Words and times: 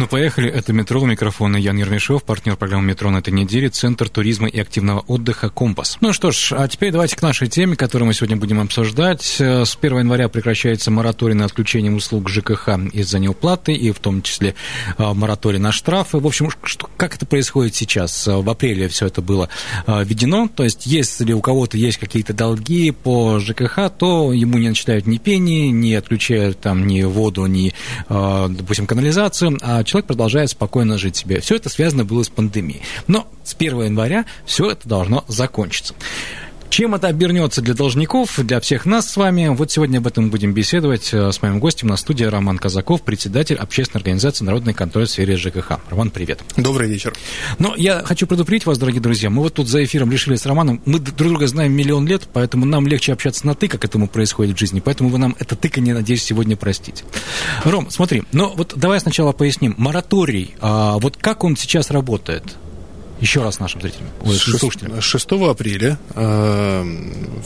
Ну, 0.00 0.06
поехали. 0.06 0.48
Это 0.48 0.72
«Метро». 0.72 0.98
У 1.02 1.04
микрофона 1.04 1.58
Ян 1.58 1.76
Ермешов, 1.76 2.24
партнер 2.24 2.56
программы 2.56 2.86
«Метро» 2.86 3.10
на 3.10 3.18
этой 3.18 3.34
неделе, 3.34 3.68
Центр 3.68 4.08
туризма 4.08 4.48
и 4.48 4.58
активного 4.58 5.00
отдыха 5.00 5.50
«Компас». 5.50 5.98
Ну 6.00 6.14
что 6.14 6.30
ж, 6.30 6.54
а 6.56 6.66
теперь 6.68 6.90
давайте 6.90 7.16
к 7.16 7.22
нашей 7.22 7.48
теме, 7.48 7.76
которую 7.76 8.06
мы 8.06 8.14
сегодня 8.14 8.38
будем 8.38 8.60
обсуждать. 8.60 9.20
С 9.20 9.78
1 9.78 9.98
января 9.98 10.30
прекращается 10.30 10.90
мораторий 10.90 11.34
на 11.34 11.44
отключение 11.44 11.92
услуг 11.92 12.30
ЖКХ 12.30 12.78
из-за 12.94 13.18
неуплаты, 13.18 13.74
и 13.74 13.92
в 13.92 13.98
том 13.98 14.22
числе 14.22 14.54
а, 14.96 15.12
мораторий 15.12 15.58
на 15.58 15.70
штрафы. 15.70 16.16
В 16.16 16.26
общем, 16.26 16.48
что, 16.62 16.88
как 16.96 17.16
это 17.16 17.26
происходит 17.26 17.74
сейчас? 17.74 18.26
В 18.26 18.48
апреле 18.48 18.88
все 18.88 19.04
это 19.04 19.20
было 19.20 19.50
введено. 19.86 20.48
То 20.48 20.64
есть, 20.64 20.86
если 20.86 21.34
у 21.34 21.42
кого-то 21.42 21.76
есть 21.76 21.98
какие-то 21.98 22.32
долги 22.32 22.90
по 22.90 23.38
ЖКХ, 23.38 23.90
то 23.98 24.32
ему 24.32 24.56
не 24.56 24.70
начисляют 24.70 25.06
ни 25.06 25.18
пени, 25.18 25.68
не 25.68 25.94
отключают 25.94 26.58
там 26.58 26.86
ни 26.86 27.02
воду, 27.02 27.44
ни, 27.44 27.74
допустим, 28.08 28.86
канализацию, 28.86 29.58
а 29.60 29.84
человек 29.90 30.06
продолжает 30.06 30.50
спокойно 30.50 30.98
жить 30.98 31.16
себе. 31.16 31.40
Все 31.40 31.56
это 31.56 31.68
связано 31.68 32.04
было 32.04 32.22
с 32.22 32.28
пандемией. 32.28 32.82
Но 33.08 33.26
с 33.42 33.54
1 33.54 33.82
января 33.82 34.24
все 34.46 34.70
это 34.70 34.88
должно 34.88 35.24
закончиться. 35.26 35.94
Чем 36.70 36.94
это 36.94 37.08
обернется 37.08 37.62
для 37.62 37.74
должников, 37.74 38.38
для 38.38 38.60
всех 38.60 38.86
нас 38.86 39.10
с 39.10 39.16
вами? 39.16 39.48
Вот 39.48 39.72
сегодня 39.72 39.98
об 39.98 40.06
этом 40.06 40.30
будем 40.30 40.54
беседовать 40.54 41.12
э, 41.12 41.32
с 41.32 41.42
моим 41.42 41.58
гостем 41.58 41.88
на 41.88 41.96
студии 41.96 42.22
Роман 42.22 42.58
Казаков, 42.58 43.02
председатель 43.02 43.56
общественной 43.56 43.98
организации 43.98 44.44
«Народный 44.44 44.72
контроль 44.72 45.06
в 45.06 45.10
сфере 45.10 45.36
ЖКХ». 45.36 45.80
Роман, 45.90 46.12
привет. 46.12 46.42
Добрый 46.56 46.88
вечер. 46.88 47.12
Но 47.58 47.74
я 47.76 48.04
хочу 48.04 48.28
предупредить 48.28 48.66
вас, 48.66 48.78
дорогие 48.78 49.02
друзья, 49.02 49.30
мы 49.30 49.42
вот 49.42 49.54
тут 49.54 49.66
за 49.66 49.82
эфиром 49.82 50.12
решили 50.12 50.36
с 50.36 50.46
Романом, 50.46 50.80
мы 50.84 51.00
друг 51.00 51.16
друга 51.16 51.48
знаем 51.48 51.72
миллион 51.72 52.06
лет, 52.06 52.28
поэтому 52.32 52.66
нам 52.66 52.86
легче 52.86 53.14
общаться 53.14 53.48
на 53.48 53.56
«ты», 53.56 53.66
как 53.66 53.84
этому 53.84 54.06
происходит 54.06 54.54
в 54.54 54.60
жизни, 54.60 54.78
поэтому 54.78 55.10
вы 55.10 55.18
нам 55.18 55.34
это 55.40 55.56
тыканье, 55.56 55.92
надеюсь, 55.92 56.22
сегодня 56.22 56.56
простите. 56.56 57.02
Ром, 57.64 57.90
смотри, 57.90 58.22
ну 58.30 58.54
вот 58.54 58.74
давай 58.76 59.00
сначала 59.00 59.32
поясним. 59.32 59.74
Мораторий, 59.76 60.54
а 60.60 60.98
вот 60.98 61.16
как 61.16 61.42
он 61.42 61.56
сейчас 61.56 61.90
работает? 61.90 62.44
Еще 63.20 63.42
раз 63.42 63.60
нашим 63.60 63.82
зрителям, 63.82 64.08
слушателям. 64.58 65.00
6 65.00 65.32
апреля 65.32 65.98
э, 66.14 66.84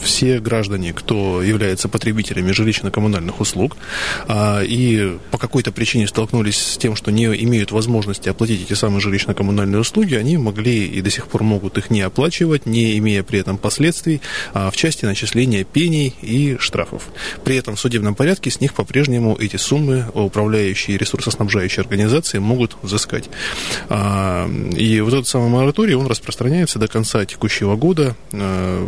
все 0.01 0.39
граждане, 0.39 0.93
кто 0.93 1.41
является 1.41 1.89
потребителями 1.89 2.51
жилищно-коммунальных 2.51 3.41
услуг 3.41 3.75
э, 4.27 4.65
и 4.65 5.17
по 5.31 5.37
какой-то 5.37 5.73
причине 5.73 6.07
столкнулись 6.07 6.57
с 6.57 6.77
тем, 6.77 6.95
что 6.95 7.11
не 7.11 7.25
имеют 7.43 7.71
возможности 7.71 8.29
оплатить 8.29 8.61
эти 8.61 8.73
самые 8.73 9.01
жилищно-коммунальные 9.01 9.79
услуги, 9.79 10.15
они 10.15 10.37
могли 10.37 10.85
и 10.87 11.01
до 11.01 11.09
сих 11.09 11.27
пор 11.27 11.43
могут 11.43 11.77
их 11.77 11.89
не 11.89 12.01
оплачивать, 12.01 12.65
не 12.65 12.97
имея 12.97 13.23
при 13.23 13.39
этом 13.39 13.57
последствий 13.57 14.21
э, 14.53 14.69
в 14.71 14.77
части 14.77 15.03
начисления 15.03 15.65
пений 15.65 16.15
и 16.21 16.55
штрафов. 16.57 17.09
При 17.43 17.57
этом 17.57 17.75
в 17.75 17.79
судебном 17.81 18.15
порядке 18.15 18.49
с 18.49 18.61
них 18.61 18.73
по-прежнему 18.73 19.35
эти 19.37 19.57
суммы 19.57 20.05
управляющие 20.13 20.97
ресурсоснабжающие 20.97 21.81
организации 21.81 22.39
могут 22.39 22.77
взыскать. 22.81 23.29
Э, 23.89 24.47
и 24.77 25.01
вот 25.01 25.13
этот 25.13 25.27
самый 25.27 25.49
мораторий, 25.65 25.95
он 25.95 26.05
распространяется 26.05 26.77
до 26.77 26.87
конца 26.87 27.25
текущего 27.25 27.75
года. 27.75 28.15
Э, 28.31 28.87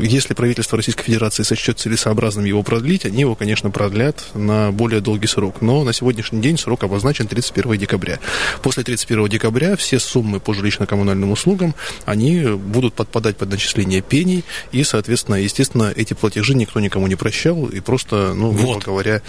если 0.00 0.34
правительство 0.34 0.76
Российской 0.76 1.02
Федерации 1.02 1.42
сочтет 1.42 1.80
целесообразным 1.80 2.44
его 2.44 2.62
продлить, 2.62 3.04
они 3.04 3.20
его, 3.20 3.34
конечно, 3.34 3.70
продлят 3.70 4.24
на 4.34 4.70
более 4.70 5.00
долгий 5.00 5.26
срок. 5.26 5.60
Но 5.60 5.82
на 5.82 5.92
сегодняшний 5.92 6.40
день 6.40 6.58
срок 6.58 6.84
обозначен 6.84 7.26
31 7.26 7.76
декабря. 7.76 8.20
После 8.62 8.84
31 8.84 9.28
декабря 9.28 9.76
все 9.76 9.98
суммы 9.98 10.38
по 10.38 10.52
жилищно-коммунальным 10.52 11.32
услугам, 11.32 11.74
они 12.04 12.40
будут 12.52 12.94
подпадать 12.94 13.36
под 13.36 13.50
начисление 13.50 14.00
пений, 14.00 14.44
и, 14.70 14.84
соответственно, 14.84 15.36
естественно, 15.36 15.92
эти 15.94 16.14
платежи 16.14 16.54
никто 16.54 16.78
никому 16.78 17.08
не 17.08 17.16
прощал, 17.16 17.66
и 17.66 17.80
просто, 17.80 18.32
ну, 18.34 18.52
грубо 18.52 18.74
вот. 18.74 18.84
говоря... 18.84 19.22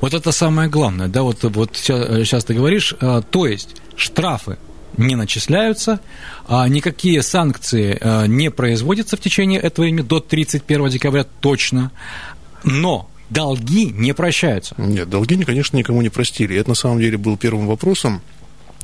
Вот 0.00 0.14
это 0.14 0.32
самое 0.32 0.70
главное, 0.70 1.08
да, 1.08 1.22
вот, 1.22 1.42
вот 1.42 1.76
сейчас 1.76 2.44
ты 2.44 2.54
говоришь, 2.54 2.94
а, 3.00 3.20
то 3.20 3.46
есть 3.46 3.76
штрафы 3.96 4.56
не 4.96 5.14
начисляются, 5.14 6.00
а 6.46 6.68
никакие 6.68 7.22
санкции 7.22 7.98
э, 8.00 8.26
не 8.26 8.50
производятся 8.50 9.16
в 9.16 9.20
течение 9.20 9.60
этого 9.60 9.84
времени 9.84 10.02
до 10.02 10.20
31 10.20 10.88
декабря 10.88 11.24
точно, 11.40 11.90
но 12.64 13.08
долги 13.30 13.86
не 13.86 14.14
прощаются. 14.14 14.74
Нет, 14.78 15.08
долги, 15.08 15.42
конечно, 15.44 15.76
никому 15.76 16.02
не 16.02 16.08
простили. 16.08 16.56
Это 16.56 16.70
на 16.70 16.74
самом 16.74 17.00
деле 17.00 17.18
был 17.18 17.36
первым 17.36 17.66
вопросом 17.66 18.22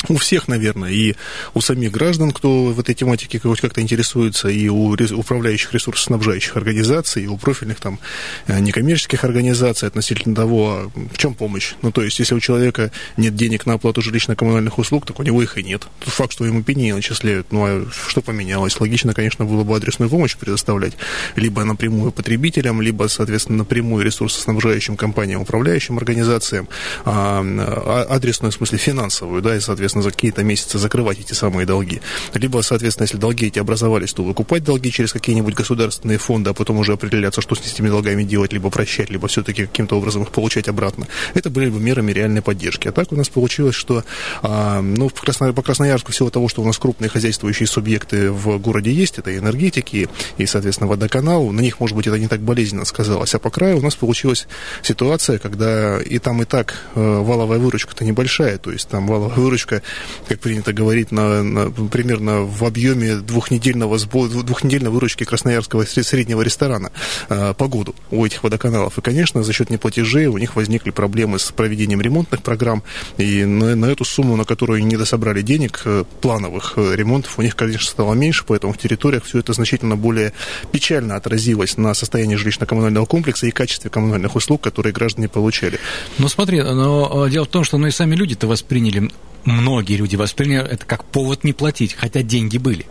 у 0.09 0.17
всех, 0.17 0.49
наверное, 0.49 0.91
и 0.91 1.15
у 1.55 1.61
самих 1.61 1.91
граждан, 1.93 2.31
кто 2.31 2.67
в 2.67 2.81
этой 2.81 2.95
тематике 2.95 3.39
хоть 3.39 3.61
как-то 3.61 3.81
интересуется, 3.81 4.49
и 4.49 4.69
у 4.69 4.95
управляющих 4.95 5.73
ресурсоснабжающих 5.73 6.57
организаций, 6.57 7.25
и 7.25 7.27
у 7.27 7.37
профильных 7.37 7.81
там 7.81 7.99
э, 8.47 8.59
некоммерческих 8.61 9.25
организаций 9.25 9.89
относительно 9.89 10.35
того, 10.35 10.93
в 11.13 11.19
чем 11.19 11.35
помощь. 11.35 11.75
Ну, 11.83 11.93
то 11.93 12.03
есть, 12.03 12.19
если 12.19 12.35
у 12.35 12.41
человека 12.41 12.91
нет 13.17 13.35
денег 13.35 13.67
на 13.67 13.75
оплату 13.75 14.01
жилищно-коммунальных 14.01 14.79
услуг, 14.79 15.07
так 15.07 15.19
у 15.21 15.23
него 15.23 15.43
их 15.43 15.59
и 15.59 15.63
нет. 15.63 15.87
Факт, 16.01 16.33
что 16.33 16.45
ему 16.45 16.63
пени 16.63 16.93
начисляют. 16.93 17.53
Ну, 17.53 17.65
а 17.65 17.87
что 18.09 18.21
поменялось? 18.21 18.79
Логично, 18.81 19.15
конечно, 19.15 19.45
было 19.45 19.65
бы 19.65 19.77
адресную 19.77 20.11
помощь 20.11 20.37
предоставлять 20.37 20.95
либо 21.37 21.65
напрямую 21.65 22.13
потребителям, 22.13 22.81
либо, 22.83 23.09
соответственно, 23.09 23.59
напрямую 23.59 24.05
ресурсоснабжающим 24.05 24.97
компаниям, 24.97 25.41
управляющим 25.43 25.99
организациям, 25.99 26.69
а, 27.05 27.43
а, 27.45 28.07
адресную, 28.11 28.53
в 28.53 28.55
смысле, 28.55 28.79
финансовую, 28.79 29.43
да, 29.43 29.57
и, 29.57 29.61
соответственно, 29.61 29.94
соответственно, 29.95 30.03
за 30.03 30.11
какие-то 30.11 30.43
месяцы 30.43 30.79
закрывать 30.79 31.21
эти 31.21 31.33
самые 31.35 31.67
долги. 31.67 32.01
Либо, 32.35 32.63
соответственно, 32.63 33.05
если 33.05 33.19
долги 33.19 33.47
эти 33.47 33.59
образовались, 33.59 34.13
то 34.13 34.25
выкупать 34.25 34.65
долги 34.65 34.91
через 34.91 35.13
какие-нибудь 35.13 35.55
государственные 35.55 36.19
фонды, 36.19 36.51
а 36.51 36.55
потом 36.55 36.79
уже 36.79 36.93
определяться, 36.93 37.41
что 37.41 37.55
с 37.55 37.61
этими 37.61 37.89
долгами 37.89 38.25
делать, 38.25 38.53
либо 38.53 38.71
прощать, 38.71 39.11
либо 39.11 39.29
все-таки 39.29 39.67
каким-то 39.67 39.97
образом 39.97 40.23
их 40.23 40.31
получать 40.31 40.69
обратно. 40.69 41.07
Это 41.35 41.51
были 41.51 41.71
бы 41.71 41.81
мерами 41.81 42.13
реальной 42.13 42.43
поддержки. 42.43 42.89
А 42.89 42.93
так 42.93 43.13
у 43.13 43.17
нас 43.17 43.29
получилось, 43.29 43.75
что 43.75 44.05
а, 44.43 44.81
ну, 44.81 45.09
Красно... 45.11 45.53
по 45.53 45.63
Красноярску 45.63 46.13
всего 46.13 46.31
того, 46.31 46.49
что 46.49 46.63
у 46.63 46.65
нас 46.65 46.79
крупные 46.79 47.09
хозяйствующие 47.09 47.67
субъекты 47.67 48.31
в 48.31 48.59
городе 48.59 48.91
есть, 48.91 49.19
это 49.19 49.37
энергетики 49.37 50.09
и, 50.39 50.47
соответственно, 50.47 50.89
водоканал, 50.89 51.51
на 51.51 51.61
них, 51.61 51.81
может 51.81 51.97
быть, 51.97 52.07
это 52.07 52.19
не 52.19 52.29
так 52.29 52.41
болезненно 52.41 52.85
сказалось, 52.85 53.35
а 53.35 53.39
по 53.39 53.51
краю 53.51 53.79
у 53.79 53.81
нас 53.81 53.95
получилась 53.95 54.47
ситуация, 54.83 55.39
когда 55.39 56.01
и 56.01 56.19
там, 56.19 56.43
и 56.43 56.45
так 56.45 56.75
э, 56.95 57.01
валовая 57.01 57.59
выручка-то 57.59 58.05
небольшая, 58.05 58.59
то 58.59 58.71
есть 58.71 58.89
там 58.89 59.07
валовая 59.07 59.37
выручка 59.45 59.83
как 60.29 60.41
принято 60.41 60.73
говорить, 60.73 61.13
на, 61.13 61.43
на, 61.43 61.71
примерно 61.71 62.43
в 62.43 62.65
объеме 62.65 63.17
двухнедельного, 63.17 63.99
двухнедельной 63.99 64.91
выручки 64.91 65.25
красноярского 65.25 65.85
среднего 65.85 66.43
ресторана 66.43 66.91
э, 67.29 67.55
по 67.55 67.69
году 67.69 67.95
у 68.11 68.25
этих 68.25 68.43
водоканалов. 68.43 68.99
И, 68.99 69.01
конечно, 69.01 69.43
за 69.43 69.53
счет 69.53 69.71
неплатежей 69.71 70.27
у 70.27 70.39
них 70.39 70.57
возникли 70.57 70.91
проблемы 70.91 71.39
с 71.39 71.51
проведением 71.53 72.01
ремонтных 72.01 72.43
программ, 72.43 72.83
и 73.19 73.45
на, 73.45 73.77
на 73.77 73.87
эту 73.87 74.05
сумму, 74.05 74.37
на 74.37 74.45
которую 74.45 74.85
не 74.85 74.97
дособрали 74.97 75.43
денег, 75.43 75.83
э, 75.85 76.05
плановых 76.21 76.75
э, 76.77 76.95
ремонтов 76.95 77.39
у 77.39 77.43
них, 77.43 77.57
конечно, 77.57 77.89
стало 77.89 78.15
меньше, 78.15 78.45
поэтому 78.47 78.73
в 78.73 78.79
территориях 78.79 79.25
все 79.25 79.39
это 79.39 79.53
значительно 79.53 79.97
более 79.97 80.33
печально 80.73 81.17
отразилось 81.17 81.77
на 81.77 81.95
состоянии 81.95 82.37
жилищно-коммунального 82.37 83.07
комплекса 83.07 83.47
и 83.47 83.51
качестве 83.51 83.91
коммунальных 83.91 84.37
услуг, 84.37 84.61
которые 84.61 84.93
граждане 84.93 85.29
получали. 85.29 85.79
Ну, 86.19 86.29
смотри, 86.29 86.63
но 86.63 87.29
дело 87.29 87.45
в 87.45 87.49
том, 87.49 87.65
что 87.65 87.79
ну, 87.79 87.87
и 87.87 87.91
сами 87.91 88.15
люди-то 88.15 88.47
восприняли 88.47 89.11
многие 89.45 89.97
люди 89.97 90.17
восприняли 90.17 90.69
это 90.69 90.87
как 90.87 91.05
повод 91.05 91.45
не 91.45 91.53
платить, 91.53 91.95
хотя 91.95 92.23
деньги 92.23 92.59
были. 92.59 92.87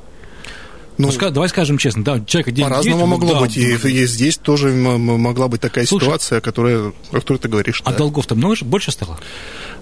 Ну, 0.97 1.09
ну, 1.11 1.31
давай 1.31 1.49
скажем 1.49 1.77
честно, 1.77 2.03
да, 2.03 2.19
человека 2.25 2.51
деньги 2.51 2.69
По-разному 2.69 3.05
могло 3.05 3.33
да, 3.33 3.39
быть, 3.41 3.57
и, 3.57 3.73
и 3.73 4.05
здесь 4.05 4.37
тоже 4.37 4.69
могла 4.69 5.47
быть 5.47 5.61
такая 5.61 5.85
Слушай, 5.85 6.05
ситуация, 6.05 6.41
которая, 6.41 6.93
о 7.11 7.19
которой 7.19 7.37
ты 7.37 7.47
говоришь. 7.47 7.81
А 7.85 7.91
да. 7.91 7.97
долгов-то 7.97 8.35
много, 8.35 8.57
больше 8.63 8.91
стало? 8.91 9.19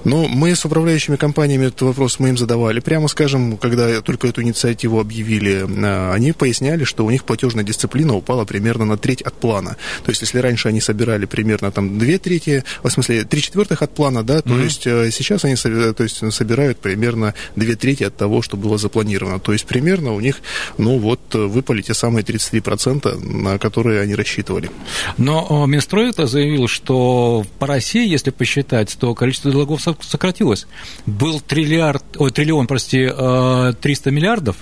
Ну, 0.03 0.27
мы 0.27 0.55
с 0.55 0.65
управляющими 0.65 1.15
компаниями 1.15 1.67
этот 1.67 1.81
вопрос 1.83 2.17
мы 2.19 2.29
им 2.29 2.37
задавали. 2.37 2.79
Прямо 2.79 3.07
скажем, 3.07 3.57
когда 3.57 4.01
только 4.01 4.27
эту 4.27 4.41
инициативу 4.41 4.99
объявили, 4.99 5.65
а, 5.83 6.13
они 6.13 6.31
поясняли, 6.31 6.85
что 6.85 7.05
у 7.05 7.11
них 7.11 7.23
платежная 7.23 7.63
дисциплина 7.63 8.15
упала 8.15 8.45
примерно 8.45 8.85
на 8.85 8.97
треть 8.97 9.21
от 9.21 9.33
плана. 9.33 9.77
То 10.03 10.09
есть, 10.09 10.21
если 10.21 10.39
раньше 10.39 10.69
они 10.69 10.81
собирали 10.81 11.25
примерно 11.25 11.71
там 11.71 11.99
две 11.99 12.17
трети, 12.17 12.63
в 12.81 12.89
смысле, 12.89 13.25
три 13.25 13.41
четвертых 13.41 13.83
от 13.83 13.93
плана, 13.93 14.23
да, 14.23 14.41
то 14.41 14.49
mm-hmm. 14.49 14.63
есть 14.63 14.87
э, 14.87 15.11
сейчас 15.11 15.45
они 15.45 15.55
то 15.55 16.03
есть, 16.03 16.33
собирают 16.33 16.79
примерно 16.79 17.35
две 17.55 17.75
трети 17.75 18.03
от 18.03 18.17
того, 18.17 18.41
что 18.41 18.57
было 18.57 18.77
запланировано. 18.77 19.39
То 19.39 19.53
есть, 19.53 19.65
примерно 19.65 20.13
у 20.13 20.19
них, 20.19 20.37
ну, 20.77 20.97
вот 21.01 21.19
выпали 21.33 21.81
те 21.81 21.93
самые 21.93 22.23
33%, 22.23 23.17
на 23.25 23.57
которые 23.57 24.01
они 24.01 24.15
рассчитывали. 24.15 24.69
Но 25.17 25.65
Минстрой 25.67 26.09
это 26.09 26.27
заявил, 26.27 26.67
что 26.67 27.45
по 27.59 27.67
России, 27.67 28.07
если 28.07 28.29
посчитать, 28.29 28.95
то 28.99 29.13
количество 29.15 29.51
долгов 29.51 29.81
сократилось. 30.01 30.67
Был 31.05 31.39
триллиард, 31.41 32.03
ой, 32.17 32.31
триллион, 32.31 32.67
прости, 32.67 33.07
300 33.07 34.11
миллиардов, 34.11 34.57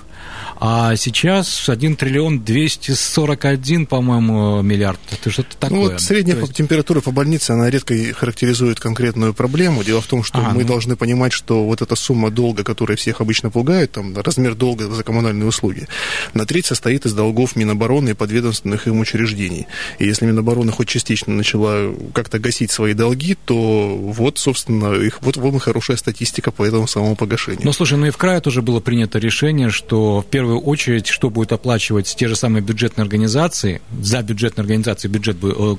а 0.62 0.94
сейчас 0.96 1.68
1 1.70 1.96
триллион 1.96 2.44
241, 2.44 3.86
по-моему, 3.86 4.60
миллиард. 4.60 5.00
Это 5.10 5.30
что-то 5.30 5.56
такое. 5.56 5.78
Ну, 5.78 5.90
вот 5.90 6.00
средняя 6.02 6.38
есть... 6.38 6.54
температура 6.54 7.00
по 7.00 7.12
больнице, 7.12 7.52
она 7.52 7.70
редко 7.70 7.94
характеризует 8.12 8.78
конкретную 8.78 9.32
проблему. 9.32 9.82
Дело 9.82 10.02
в 10.02 10.06
том, 10.06 10.22
что 10.22 10.38
ага, 10.38 10.50
мы 10.50 10.62
ну... 10.62 10.68
должны 10.68 10.96
понимать, 10.96 11.32
что 11.32 11.64
вот 11.64 11.80
эта 11.80 11.96
сумма 11.96 12.30
долга, 12.30 12.62
которая 12.62 12.98
всех 12.98 13.22
обычно 13.22 13.50
пугает, 13.50 13.92
там, 13.92 14.14
размер 14.18 14.54
долга 14.54 14.86
за 14.90 15.02
коммунальные 15.02 15.48
услуги, 15.48 15.88
на 16.34 16.44
треть 16.44 16.66
состоит 16.66 17.06
из 17.06 17.14
долгов 17.14 17.56
Минобороны 17.56 18.10
и 18.10 18.14
подведомственных 18.14 18.86
им 18.86 19.00
учреждений. 19.00 19.66
И 19.98 20.04
если 20.04 20.26
Минобороны 20.26 20.72
хоть 20.72 20.88
частично 20.88 21.32
начала 21.32 21.94
как-то 22.12 22.38
гасить 22.38 22.70
свои 22.70 22.92
долги, 22.92 23.34
то 23.46 23.96
вот, 23.96 24.36
собственно, 24.36 24.92
их, 24.92 25.22
вот 25.22 25.38
вам 25.38 25.56
и 25.56 25.58
хорошая 25.58 25.96
статистика 25.96 26.50
по 26.50 26.66
этому 26.66 26.86
самому 26.86 27.16
погашению. 27.16 27.62
Ну, 27.64 27.72
слушай, 27.72 27.96
ну 27.96 28.06
и 28.06 28.10
в 28.10 28.18
крае 28.18 28.40
тоже 28.40 28.60
было 28.60 28.80
принято 28.80 29.18
решение, 29.18 29.70
что 29.70 30.20
в 30.20 30.26
первую 30.26 30.49
первую 30.50 30.66
очередь, 30.66 31.06
что 31.06 31.30
будет 31.30 31.52
оплачивать 31.52 32.14
те 32.16 32.26
же 32.26 32.34
самые 32.34 32.62
бюджетные 32.62 33.04
организации, 33.04 33.80
за 34.00 34.22
бюджетные 34.22 34.62
организации 34.62 35.08
бюджет 35.08 35.36
э, 35.42 35.76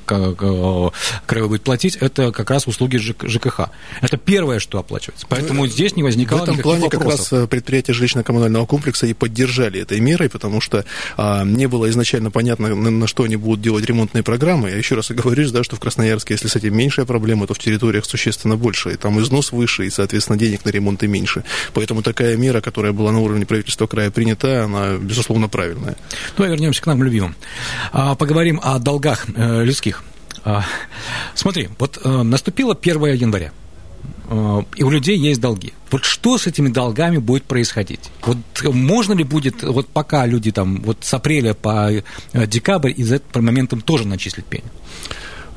краевой 1.26 1.48
будет 1.48 1.62
платить, 1.62 1.96
это 1.96 2.32
как 2.32 2.50
раз 2.50 2.66
услуги 2.66 2.96
ЖКХ. 2.96 3.68
Это 4.00 4.16
первое, 4.16 4.58
что 4.58 4.78
оплачивается. 4.78 5.26
Поэтому 5.28 5.64
ну, 5.64 5.68
здесь 5.68 5.96
не 5.96 6.02
возникало 6.02 6.40
В 6.40 6.42
этом 6.44 6.58
плане 6.58 6.84
вопросов. 6.84 7.02
как 7.02 7.18
раз 7.18 7.32
э, 7.32 7.46
предприятия 7.46 7.92
жилищно-коммунального 7.92 8.66
комплекса 8.66 9.06
и 9.06 9.12
поддержали 9.12 9.80
этой 9.80 10.00
мерой, 10.00 10.30
потому 10.30 10.62
что 10.62 10.84
а, 11.16 11.44
не 11.44 11.66
было 11.66 11.90
изначально 11.90 12.30
понятно, 12.30 12.74
на, 12.74 12.90
на 12.90 13.06
что 13.06 13.24
они 13.24 13.36
будут 13.36 13.60
делать 13.60 13.84
ремонтные 13.84 14.22
программы. 14.22 14.70
Я 14.70 14.76
еще 14.76 14.94
раз 14.94 15.10
и 15.10 15.14
говорю, 15.14 15.50
да, 15.50 15.62
что 15.64 15.76
в 15.76 15.80
Красноярске, 15.80 16.34
если 16.34 16.48
с 16.48 16.56
этим 16.56 16.74
меньшая 16.74 17.04
проблема, 17.04 17.46
то 17.46 17.54
в 17.54 17.58
территориях 17.58 18.04
существенно 18.04 18.56
больше. 18.56 18.92
И 18.92 18.96
там 18.96 19.20
износ 19.20 19.52
выше, 19.52 19.86
и, 19.86 19.90
соответственно, 19.90 20.38
денег 20.38 20.64
на 20.64 20.70
ремонты 20.70 21.08
меньше. 21.08 21.44
Поэтому 21.74 22.02
такая 22.02 22.36
мера, 22.36 22.60
которая 22.60 22.92
была 22.92 23.12
на 23.12 23.20
уровне 23.20 23.44
правительства 23.44 23.86
края 23.86 24.10
принята, 24.10 24.61
она, 24.64 24.96
безусловно, 24.96 25.48
правильная. 25.48 25.96
Ну, 26.36 26.44
а 26.44 26.48
вернемся 26.48 26.82
к 26.82 26.86
нам 26.86 27.02
любимым. 27.02 27.34
А, 27.92 28.14
поговорим 28.14 28.60
о 28.62 28.78
долгах 28.78 29.26
э, 29.34 29.64
людских. 29.64 30.02
А, 30.44 30.64
смотри, 31.34 31.68
вот 31.78 31.98
э, 32.02 32.22
наступило 32.22 32.76
1 32.80 33.04
января 33.14 33.52
э, 34.28 34.62
и 34.76 34.82
у 34.82 34.90
людей 34.90 35.16
есть 35.18 35.40
долги. 35.40 35.72
Вот 35.90 36.04
что 36.04 36.38
с 36.38 36.46
этими 36.46 36.68
долгами 36.68 37.18
будет 37.18 37.44
происходить? 37.44 38.10
Вот 38.22 38.38
можно 38.62 39.12
ли 39.12 39.24
будет, 39.24 39.62
вот 39.62 39.88
пока 39.88 40.26
люди 40.26 40.50
там, 40.50 40.80
вот 40.82 40.98
с 41.02 41.14
апреля 41.14 41.54
по 41.54 41.90
декабрь 42.32 42.92
из 42.96 43.12
этого 43.12 43.42
момента 43.42 43.76
тоже 43.76 44.06
начислить 44.06 44.46
пень? 44.46 44.64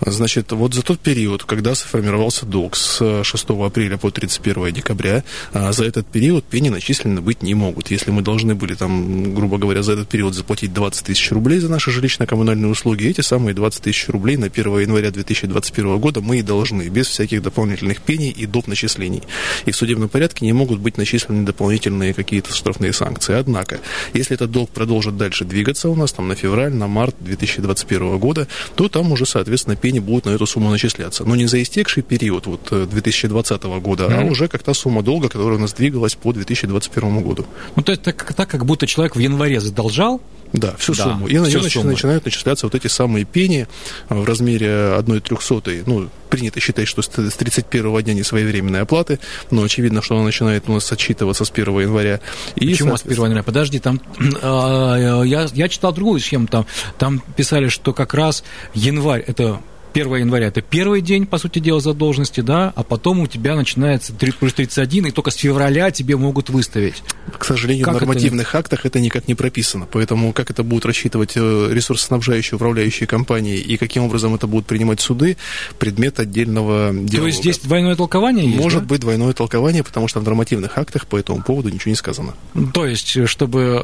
Значит, 0.01 0.51
вот 0.51 0.73
за 0.73 0.81
тот 0.81 0.99
период, 0.99 1.43
когда 1.43 1.73
сформировался 1.73 2.45
долг 2.45 2.75
с 2.75 3.23
6 3.23 3.45
апреля 3.65 3.97
по 3.97 4.11
31 4.11 4.71
декабря, 4.73 5.23
а, 5.53 5.71
за 5.71 5.85
этот 5.85 6.05
период 6.07 6.43
пени 6.43 6.69
начислены 6.69 7.21
быть 7.21 7.41
не 7.41 7.53
могут. 7.53 7.91
Если 7.91 8.11
мы 8.11 8.21
должны 8.21 8.55
были, 8.55 8.73
там, 8.73 9.33
грубо 9.33 9.57
говоря, 9.57 9.83
за 9.83 9.93
этот 9.93 10.09
период 10.09 10.33
заплатить 10.33 10.73
20 10.73 11.05
тысяч 11.05 11.31
рублей 11.31 11.59
за 11.59 11.69
наши 11.69 11.91
жилищно-коммунальные 11.91 12.67
услуги, 12.67 13.07
эти 13.07 13.21
самые 13.21 13.53
20 13.53 13.83
тысяч 13.83 14.09
рублей 14.09 14.37
на 14.37 14.47
1 14.47 14.79
января 14.79 15.11
2021 15.11 15.97
года 15.97 16.21
мы 16.21 16.39
и 16.39 16.41
должны, 16.41 16.89
без 16.89 17.07
всяких 17.07 17.41
дополнительных 17.41 18.01
пений 18.01 18.31
и 18.31 18.45
доп. 18.45 18.65
начислений. 18.67 19.23
И 19.65 19.71
в 19.71 19.75
судебном 19.75 20.09
порядке 20.09 20.45
не 20.45 20.53
могут 20.53 20.79
быть 20.79 20.97
начислены 20.97 21.45
дополнительные 21.45 22.13
какие-то 22.13 22.53
штрафные 22.53 22.93
санкции. 22.93 23.35
Однако, 23.35 23.79
если 24.13 24.35
этот 24.35 24.51
долг 24.51 24.69
продолжит 24.69 25.17
дальше 25.17 25.45
двигаться 25.45 25.89
у 25.89 25.95
нас, 25.95 26.13
там, 26.13 26.27
на 26.27 26.35
февраль, 26.35 26.73
на 26.73 26.87
март 26.87 27.15
2021 27.19 28.17
года, 28.17 28.47
то 28.75 28.89
там 28.89 29.11
уже, 29.11 29.25
соответственно, 29.25 29.75
пени 29.85 29.99
будут 29.99 30.25
на 30.25 30.31
эту 30.31 30.47
сумму 30.47 30.71
начисляться. 30.71 31.23
Но 31.25 31.35
не 31.35 31.45
за 31.45 31.61
истекший 31.61 32.01
период 32.01 32.47
вот, 32.47 32.89
2020 32.89 33.63
э, 33.63 33.79
года, 33.79 34.05
mm-hmm. 34.05 34.27
а 34.27 34.31
уже 34.31 34.47
как 34.47 34.63
та 34.63 34.73
сумма 34.73 35.03
долга, 35.03 35.29
которая 35.29 35.57
у 35.59 35.61
нас 35.61 35.73
двигалась 35.73 36.15
по 36.15 36.33
2021 36.33 37.21
году. 37.21 37.45
Ну, 37.75 37.83
то 37.83 37.91
есть 37.91 38.01
так, 38.01 38.33
так 38.33 38.49
как 38.49 38.65
будто 38.65 38.87
человек 38.87 39.15
в 39.15 39.19
январе 39.19 39.59
задолжал, 39.59 40.21
да, 40.53 40.75
всю 40.77 40.95
да, 40.95 41.03
сумму. 41.03 41.27
И 41.27 41.37
на 41.37 41.45
нее 41.45 41.69
сумму. 41.69 41.91
начинают 41.91 42.25
начисляться 42.25 42.65
вот 42.65 42.73
эти 42.73 42.87
самые 42.87 43.25
пени 43.25 43.67
в 44.09 44.23
размере 44.25 44.95
1 44.97 45.21
трехсотой. 45.21 45.83
Ну, 45.85 46.09
принято 46.29 46.59
считать, 46.59 46.87
что 46.87 47.03
с 47.03 47.07
31 47.07 48.01
дня 48.01 48.13
несвоевременной 48.13 48.81
оплаты, 48.81 49.19
но 49.51 49.61
очевидно, 49.61 50.01
что 50.01 50.15
она 50.15 50.23
начинает 50.23 50.67
у 50.67 50.73
нас 50.73 50.91
отчитываться 50.91 51.45
с 51.45 51.51
1 51.51 51.79
января. 51.81 52.21
И, 52.55 52.69
Почему 52.69 52.97
с 52.97 53.03
1 53.03 53.23
января? 53.23 53.43
Подожди, 53.43 53.79
там 53.79 54.01
а, 54.41 55.23
я, 55.23 55.47
я 55.53 55.69
читал 55.69 55.93
другую 55.93 56.19
схему, 56.19 56.47
там, 56.47 56.65
там 56.97 57.21
писали, 57.35 57.67
что 57.67 57.93
как 57.93 58.15
раз 58.15 58.43
январь 58.73 59.23
это 59.27 59.61
1 59.95 60.15
января 60.15 60.47
это 60.47 60.61
первый 60.61 61.01
день, 61.01 61.25
по 61.25 61.37
сути 61.37 61.59
дела, 61.59 61.79
задолженности, 61.79 62.41
да, 62.41 62.73
а 62.75 62.83
потом 62.83 63.21
у 63.21 63.27
тебя 63.27 63.55
начинается 63.55 64.13
3 64.13 64.33
плюс 64.33 64.53
31, 64.53 65.07
и 65.07 65.11
только 65.11 65.31
с 65.31 65.35
февраля 65.35 65.89
тебе 65.91 66.17
могут 66.17 66.49
выставить. 66.49 67.01
К 67.37 67.45
сожалению, 67.45 67.85
как 67.85 67.95
в 67.95 67.99
нормативных 67.99 68.49
это... 68.49 68.59
актах 68.59 68.85
это 68.85 68.99
никак 68.99 69.27
не 69.29 69.35
прописано, 69.35 69.87
поэтому 69.89 70.33
как 70.33 70.51
это 70.51 70.63
будут 70.63 70.85
рассчитывать 70.85 71.33
э, 71.35 71.69
ресурсоснабжающие, 71.71 72.57
управляющие 72.57 73.07
компании 73.07 73.57
и 73.57 73.77
каким 73.77 74.03
образом 74.03 74.35
это 74.35 74.47
будут 74.47 74.65
принимать 74.65 74.99
суды, 74.99 75.37
предмет 75.79 76.19
отдельного 76.19 76.91
диалога. 76.91 77.17
То 77.17 77.27
есть 77.27 77.39
здесь 77.39 77.59
двойное 77.59 77.95
толкование 77.95 78.45
есть, 78.45 78.61
Может 78.61 78.81
да? 78.81 78.87
быть 78.87 79.01
двойное 79.01 79.31
толкование, 79.31 79.83
потому 79.83 80.09
что 80.09 80.19
в 80.19 80.23
нормативных 80.23 80.77
актах 80.77 81.07
по 81.07 81.17
этому 81.17 81.41
поводу 81.41 81.69
ничего 81.69 81.91
не 81.91 81.95
сказано. 81.95 82.33
То 82.73 82.85
есть, 82.85 83.27
чтобы 83.29 83.81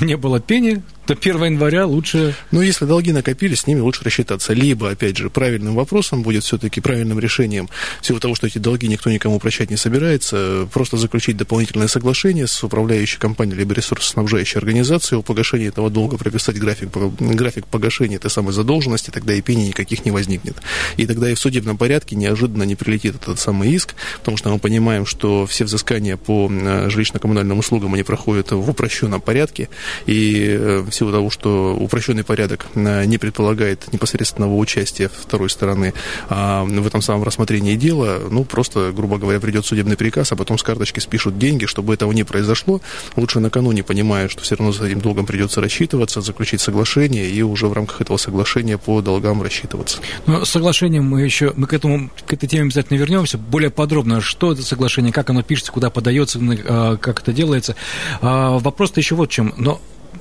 э, 0.00 0.04
не 0.04 0.16
было 0.16 0.38
пени, 0.40 0.82
то 1.08 1.14
1 1.14 1.42
января 1.44 1.86
лучше... 1.86 2.34
Ну, 2.50 2.60
если 2.60 2.84
долги 2.84 3.12
накопились, 3.12 3.60
с 3.60 3.66
ними 3.66 3.80
лучше 3.80 4.04
рассчитаться. 4.04 4.52
Либо, 4.52 4.90
опять 4.90 5.16
же, 5.16 5.30
правильным 5.48 5.76
вопросом 5.76 6.22
будет 6.22 6.44
все-таки 6.44 6.82
правильным 6.82 7.18
решением, 7.18 7.70
всего 8.02 8.18
того, 8.18 8.34
что 8.34 8.46
эти 8.46 8.58
долги 8.58 8.86
никто 8.86 9.08
никому 9.10 9.40
прощать 9.40 9.70
не 9.70 9.78
собирается, 9.78 10.68
просто 10.74 10.98
заключить 10.98 11.38
дополнительное 11.38 11.88
соглашение 11.88 12.46
с 12.46 12.62
управляющей 12.62 13.18
компанией 13.18 13.56
либо 13.56 13.72
ресурсоснабжающей 13.72 14.58
организацией 14.58 15.20
о 15.20 15.22
погашении 15.22 15.68
этого 15.68 15.88
долга, 15.88 16.18
прописать 16.18 16.58
график, 16.58 16.90
график 17.18 17.66
погашения 17.66 18.16
этой 18.16 18.30
самой 18.30 18.52
задолженности, 18.52 19.10
тогда 19.10 19.32
и 19.32 19.40
пени 19.40 19.68
никаких 19.68 20.04
не 20.04 20.10
возникнет. 20.10 20.56
И 20.98 21.06
тогда 21.06 21.30
и 21.30 21.34
в 21.34 21.38
судебном 21.38 21.78
порядке 21.78 22.14
неожиданно 22.14 22.64
не 22.64 22.74
прилетит 22.74 23.14
этот 23.14 23.40
самый 23.40 23.70
иск, 23.70 23.94
потому 24.18 24.36
что 24.36 24.50
мы 24.50 24.58
понимаем, 24.58 25.06
что 25.06 25.46
все 25.46 25.64
взыскания 25.64 26.18
по 26.18 26.50
э, 26.50 26.88
жилищно-коммунальным 26.90 27.58
услугам, 27.58 27.94
они 27.94 28.02
проходят 28.02 28.50
в 28.50 28.68
упрощенном 28.68 29.22
порядке, 29.22 29.70
и 30.04 30.46
э, 30.60 30.84
силу 30.92 31.10
того, 31.10 31.30
что 31.30 31.74
упрощенный 31.74 32.22
порядок 32.22 32.66
э, 32.74 33.06
не 33.06 33.16
предполагает 33.16 33.90
непосредственного 33.94 34.54
участия 34.54 35.08
второй 35.38 35.50
стороны 35.50 35.94
а 36.28 36.64
в 36.64 36.86
этом 36.86 37.02
самом 37.02 37.22
рассмотрении 37.22 37.76
дела, 37.76 38.20
ну, 38.30 38.44
просто, 38.44 38.92
грубо 38.92 39.18
говоря, 39.18 39.38
придет 39.38 39.64
судебный 39.64 39.96
приказ, 39.96 40.32
а 40.32 40.36
потом 40.36 40.58
с 40.58 40.62
карточки 40.62 41.00
спишут 41.00 41.38
деньги, 41.38 41.66
чтобы 41.66 41.94
этого 41.94 42.12
не 42.12 42.24
произошло. 42.24 42.80
Лучше 43.16 43.40
накануне, 43.40 43.82
понимая, 43.82 44.28
что 44.28 44.42
все 44.42 44.56
равно 44.56 44.72
за 44.72 44.86
этим 44.86 45.00
долгом 45.00 45.26
придется 45.26 45.60
рассчитываться, 45.60 46.20
заключить 46.20 46.60
соглашение 46.60 47.28
и 47.28 47.42
уже 47.42 47.68
в 47.68 47.72
рамках 47.72 48.00
этого 48.00 48.16
соглашения 48.16 48.78
по 48.78 49.00
долгам 49.00 49.42
рассчитываться. 49.42 49.98
Но 50.26 50.44
соглашением 50.44 51.04
мы 51.04 51.22
еще, 51.22 51.52
мы 51.56 51.66
к 51.66 51.72
этому, 51.72 52.10
к 52.26 52.32
этой 52.32 52.48
теме 52.48 52.64
обязательно 52.64 52.98
вернемся, 52.98 53.38
более 53.38 53.70
подробно, 53.70 54.20
что 54.20 54.52
это 54.52 54.62
соглашение, 54.62 55.12
как 55.12 55.30
оно 55.30 55.42
пишется, 55.42 55.72
куда 55.72 55.90
подается, 55.90 56.40
э, 56.40 56.96
как 57.00 57.20
это 57.20 57.32
делается. 57.32 57.76
А, 58.20 58.58
вопрос-то 58.58 59.00
еще 59.00 59.14
вот 59.14 59.30
в 59.30 59.32
чем. 59.32 59.54
Но 59.56 59.80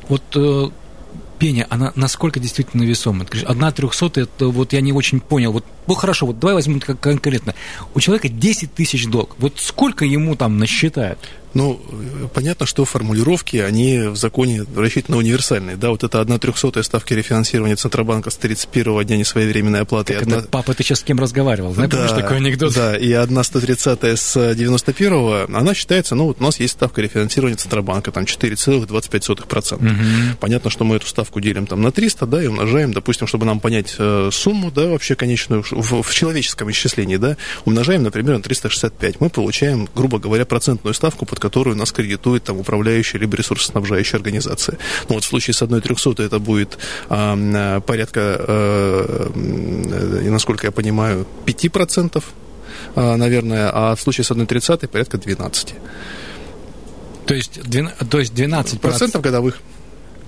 вот 0.10 0.24
э, 0.36 0.70
пение, 1.38 1.67
она 1.70 1.91
насколько 1.96 2.39
действительно 2.39 2.84
весома? 2.84 3.25
Одна 3.46 3.72
трехсотая, 3.72 4.25
это 4.25 4.48
вот 4.48 4.74
я 4.74 4.82
не 4.82 4.94
очень 4.94 5.20
понял. 5.20 5.51
Вот, 5.51 5.65
ну 5.88 5.94
хорошо, 5.94 6.25
вот 6.25 6.39
давай 6.39 6.56
возьмем 6.56 6.79
конкретно. 6.79 7.56
У 7.94 8.00
человека 8.00 8.29
10 8.29 8.74
тысяч 8.74 9.08
долг. 9.08 9.36
Вот 9.39 9.53
сколько 9.58 10.06
ему 10.06 10.36
там 10.36 10.58
насчитают? 10.58 11.20
Ну, 11.58 11.82
понятно, 12.36 12.67
что 12.67 12.86
формулировки, 12.86 13.58
они 13.58 14.00
в 14.10 14.15
законе 14.15 14.63
рассчитаны 14.75 15.17
универсальные. 15.17 15.75
Да, 15.75 15.89
вот 15.89 16.03
это 16.03 16.22
одна 16.22 16.38
трехсотая 16.38 16.84
ставки 16.84 17.13
рефинансирования 17.13 17.75
Центробанка 17.75 18.29
с 18.29 18.36
31 18.36 19.06
дня 19.06 19.17
несвоевременной 19.17 19.82
оплаты. 19.82 20.13
Так 20.13 20.24
одна... 20.24 20.41
папа, 20.41 20.75
ты 20.75 20.84
сейчас 20.84 21.00
с 21.00 21.03
кем 21.03 21.20
разговаривал? 21.20 21.74
Знаешь, 21.74 21.89
да, 21.89 22.10
такой 22.10 22.38
анекдот? 22.38 22.75
Да, 22.75 22.96
и 22.96 23.12
одна 23.12 23.41
130 23.44 24.03
с 24.03 24.53
91 24.53 25.56
она 25.56 25.74
считается, 25.74 26.13
ну, 26.13 26.25
вот 26.25 26.39
у 26.39 26.44
нас 26.44 26.60
есть 26.60 26.74
ставка 26.74 27.01
рефинансирования 27.01 27.58
Центробанка, 27.58 28.12
там 28.12 28.25
4,25%. 28.25 29.74
Угу. 29.74 30.38
Понятно, 30.39 30.70
что 30.70 30.84
мы 30.84 30.98
эту 30.98 31.08
ставку 31.08 31.39
делим 31.39 31.65
там 31.65 31.82
на 31.82 31.91
300, 31.91 32.27
да, 32.27 32.44
и 32.44 32.46
умножаем, 32.46 32.94
допустим, 32.94 33.25
чтобы 33.25 33.46
нам 33.46 33.60
понять 33.60 33.96
э, 33.98 34.29
сумму, 34.32 34.70
да, 34.70 34.88
вообще 34.88 35.15
конечную 35.15 35.63
в, 35.81 36.01
в 36.01 36.13
человеческом 36.13 36.69
исчислении, 36.72 37.17
да, 37.17 37.38
умножаем, 37.65 38.03
например, 38.03 38.38
на 38.38 38.41
365. 38.41 39.19
Мы 39.22 39.29
получаем, 39.29 39.88
грубо 39.96 40.19
говоря, 40.19 40.46
процентную 40.46 40.93
ставку, 40.93 41.25
под 41.25 41.39
которую 41.39 41.75
нас 41.75 41.91
кредитует 41.91 42.43
там 42.43 42.57
управляющая 42.57 43.19
либо 43.19 43.38
ресурсоснабжающая 43.38 44.17
организация. 44.17 44.77
Ну, 45.10 45.15
вот 45.15 45.24
в 45.24 45.27
случае 45.27 45.53
с 45.53 45.62
одной 45.62 45.81
300 45.81 46.24
это 46.24 46.39
будет 46.39 46.77
а, 47.10 47.79
порядка, 47.81 48.22
а, 48.39 49.31
насколько 49.36 50.67
я 50.67 50.72
понимаю, 50.72 51.25
5%, 51.46 52.24
а, 52.96 53.17
наверное, 53.17 53.69
а 53.74 53.96
в 53.96 54.01
случае 54.01 54.25
с 54.25 54.31
одной 54.31 54.48
30 54.48 54.89
порядка 54.89 55.17
12%. 55.17 55.74
То 57.25 57.34
есть, 57.34 57.62
12, 57.62 58.10
то 58.10 58.19
есть 58.19 58.34
12 58.34 58.79
процентов 58.79 59.22
годовых. 59.22 59.60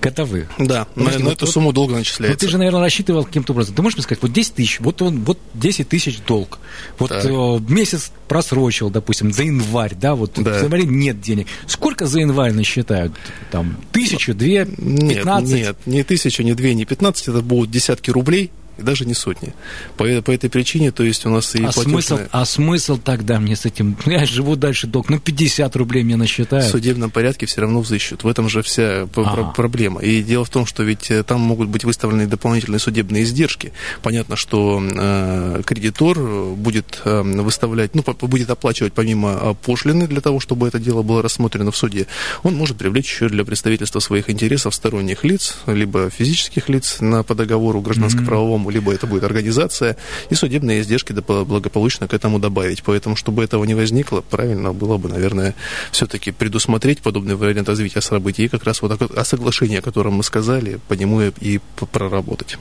Годовых. 0.02 0.48
Да, 0.58 0.88
на, 0.96 1.18
на 1.18 1.30
эту 1.30 1.48
сумму 1.48 1.74
долго 1.74 1.96
начисляется. 1.96 2.34
Вот 2.34 2.40
ты 2.40 2.48
же, 2.48 2.58
наверное, 2.58 2.82
рассчитывал 2.82 3.26
каким-то 3.26 3.54
образом. 3.54 3.76
Ты 3.76 3.82
можешь 3.82 3.98
мне 3.98 4.04
сказать, 4.04 4.22
вот 4.22 4.32
10 4.32 4.54
тысяч, 4.54 4.80
вот 4.80 5.02
он, 5.02 5.24
вот 5.24 5.40
10 5.54 5.90
тысяч 5.90 6.20
долг. 6.26 6.60
Вот 6.98 7.12
э, 7.12 7.60
месяц 7.68 8.12
просрочил, 8.28 8.90
допустим, 8.90 9.34
за 9.34 9.44
январь, 9.44 9.96
да, 9.96 10.16
вот 10.16 10.34
да. 10.36 10.60
в 10.60 10.64
январе 10.64 10.86
нет 10.86 11.20
денег. 11.20 11.48
Сколько 11.68 12.06
за 12.06 12.20
январь 12.20 12.54
насчитают? 12.54 13.14
Там, 13.52 13.78
тысячу, 13.92 14.34
две, 14.34 14.66
пятнадцать? 14.66 15.54
Нет, 15.54 15.68
нет, 15.68 15.78
не 15.86 16.04
тысяча, 16.04 16.44
не 16.44 16.54
две, 16.54 16.74
не 16.74 16.86
пятнадцать, 16.86 17.28
это 17.28 17.42
будут 17.42 17.72
десятки 17.72 18.12
рублей 18.12 18.52
и 18.80 18.84
даже 18.84 19.06
не 19.06 19.14
сотни. 19.14 19.54
По, 19.98 20.06
по 20.22 20.32
этой 20.32 20.50
причине, 20.50 20.92
то 20.92 21.04
есть 21.04 21.26
у 21.26 21.30
нас 21.30 21.56
и 21.56 21.64
а 21.64 21.72
смысл, 21.72 22.20
а 22.32 22.46
смысл 22.46 22.98
тогда 22.98 23.40
мне 23.40 23.56
с 23.56 23.66
этим, 23.66 23.98
я 24.06 24.26
живу 24.26 24.56
дальше 24.56 24.88
долг, 24.88 25.10
ну 25.10 25.20
50 25.20 25.76
рублей 25.76 26.04
мне 26.04 26.16
насчитают. 26.16 26.66
В 26.66 26.72
судебном 26.72 27.12
порядке 27.12 27.46
все 27.46 27.62
равно 27.62 27.82
взыщут, 27.82 28.24
в 28.24 28.28
этом 28.28 28.50
же 28.50 28.62
вся 28.62 29.08
а. 29.16 29.54
проблема. 29.56 30.02
И 30.02 30.24
дело 30.24 30.46
в 30.46 30.50
том, 30.50 30.66
что 30.66 30.84
ведь 30.84 31.12
э, 31.12 31.24
там 31.24 31.42
могут 31.42 31.70
быть 31.70 31.84
выставлены 31.84 32.28
дополнительные 32.28 32.80
судебные 32.80 33.24
издержки. 33.24 33.74
Понятно, 34.02 34.36
что 34.36 34.82
э, 34.82 35.62
кредитор 35.66 36.20
будет 36.56 37.02
э, 37.06 37.22
выставлять, 37.22 37.96
ну, 37.96 38.04
будет 38.04 38.50
оплачивать 38.50 38.94
помимо 38.94 39.38
э, 39.42 39.54
пошлины 39.66 40.08
для 40.08 40.22
того, 40.22 40.40
чтобы 40.40 40.68
это 40.68 40.80
дело 40.80 41.02
было 41.02 41.22
рассмотрено 41.22 41.72
в 41.72 41.78
суде, 41.78 42.08
он 42.44 42.56
может 42.56 42.78
привлечь 42.78 43.12
еще 43.12 43.30
для 43.30 43.44
представительства 43.44 44.00
своих 44.00 44.30
интересов 44.30 44.74
сторонних 44.76 45.24
лиц, 45.24 45.58
либо 45.68 46.10
физических 46.10 46.70
лиц 46.70 46.98
на, 47.00 47.24
по 47.24 47.36
договору 47.36 47.82
гражданско-правовому, 47.82 48.69
либо 48.70 48.94
это 48.94 49.08
будет 49.08 49.24
организация, 49.24 49.98
и 50.30 50.36
судебные 50.36 50.82
издержки 50.82 51.14
благополучно 51.14 52.08
к 52.08 52.14
этому 52.14 52.40
добавить. 52.40 52.84
Поэтому, 52.84 53.16
чтобы 53.16 53.44
этого 53.44 53.64
не 53.66 53.76
возникло, 53.76 54.22
правильно 54.22 54.74
было 54.74 54.98
бы, 54.98 55.10
наверное, 55.10 55.56
все-таки 55.92 56.32
предусмотреть 56.32 57.02
подобный 57.02 57.36
вариант 57.36 57.70
развития 57.70 58.02
событий 58.02 58.46
и 58.46 58.48
как 58.48 58.64
раз 58.64 58.82
вот 58.82 59.02
о 59.02 59.26
соглашении, 59.26 59.78
о 59.78 59.82
котором 59.82 60.14
мы 60.14 60.24
сказали, 60.24 60.80
по 60.88 60.94
нему 60.94 61.22
и 61.22 61.60
проработать. 61.92 62.58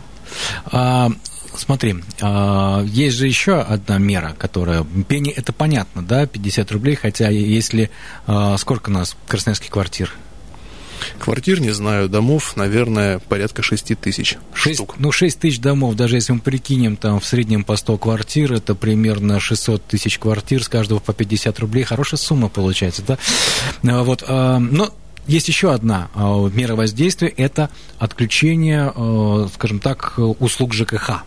А, 0.66 1.10
смотри, 1.54 1.96
а, 2.20 2.82
есть 2.84 3.16
же 3.16 3.26
еще 3.26 3.60
одна 3.60 3.98
мера, 3.98 4.34
которая... 4.38 4.84
Пени 5.08 5.30
это 5.30 5.52
понятно, 5.52 6.02
да, 6.02 6.26
50 6.26 6.72
рублей, 6.72 6.96
хотя 6.96 7.28
если... 7.28 7.90
А, 8.26 8.56
сколько 8.56 8.90
у 8.90 8.92
нас 8.92 9.16
красноярских 9.26 9.70
квартир? 9.70 10.12
Квартир, 11.18 11.60
не 11.60 11.70
знаю, 11.70 12.08
домов, 12.08 12.56
наверное, 12.56 13.18
порядка 13.18 13.62
6 13.62 13.98
тысяч 13.98 14.36
6, 14.54 14.74
штук. 14.76 14.94
Ну, 14.98 15.12
6 15.12 15.38
тысяч 15.38 15.60
домов, 15.60 15.94
даже 15.94 16.16
если 16.16 16.32
мы 16.32 16.40
прикинем, 16.40 16.96
там 16.96 17.20
в 17.20 17.24
среднем 17.24 17.64
по 17.64 17.76
100 17.76 17.98
квартир, 17.98 18.52
это 18.52 18.74
примерно 18.74 19.40
600 19.40 19.84
тысяч 19.84 20.18
квартир, 20.18 20.62
с 20.62 20.68
каждого 20.68 20.98
по 20.98 21.12
50 21.12 21.58
рублей, 21.58 21.84
хорошая 21.84 22.18
сумма 22.18 22.48
получается, 22.48 23.02
да? 23.06 23.18
А, 23.84 24.02
вот, 24.02 24.24
а, 24.26 24.58
но 24.58 24.90
есть 25.26 25.48
еще 25.48 25.72
одна 25.72 26.08
а, 26.14 26.48
мера 26.48 26.74
воздействия, 26.74 27.28
это 27.28 27.70
отключение, 27.98 28.92
скажем 29.54 29.78
так, 29.80 30.14
услуг 30.16 30.72
ЖКХ. 30.74 31.24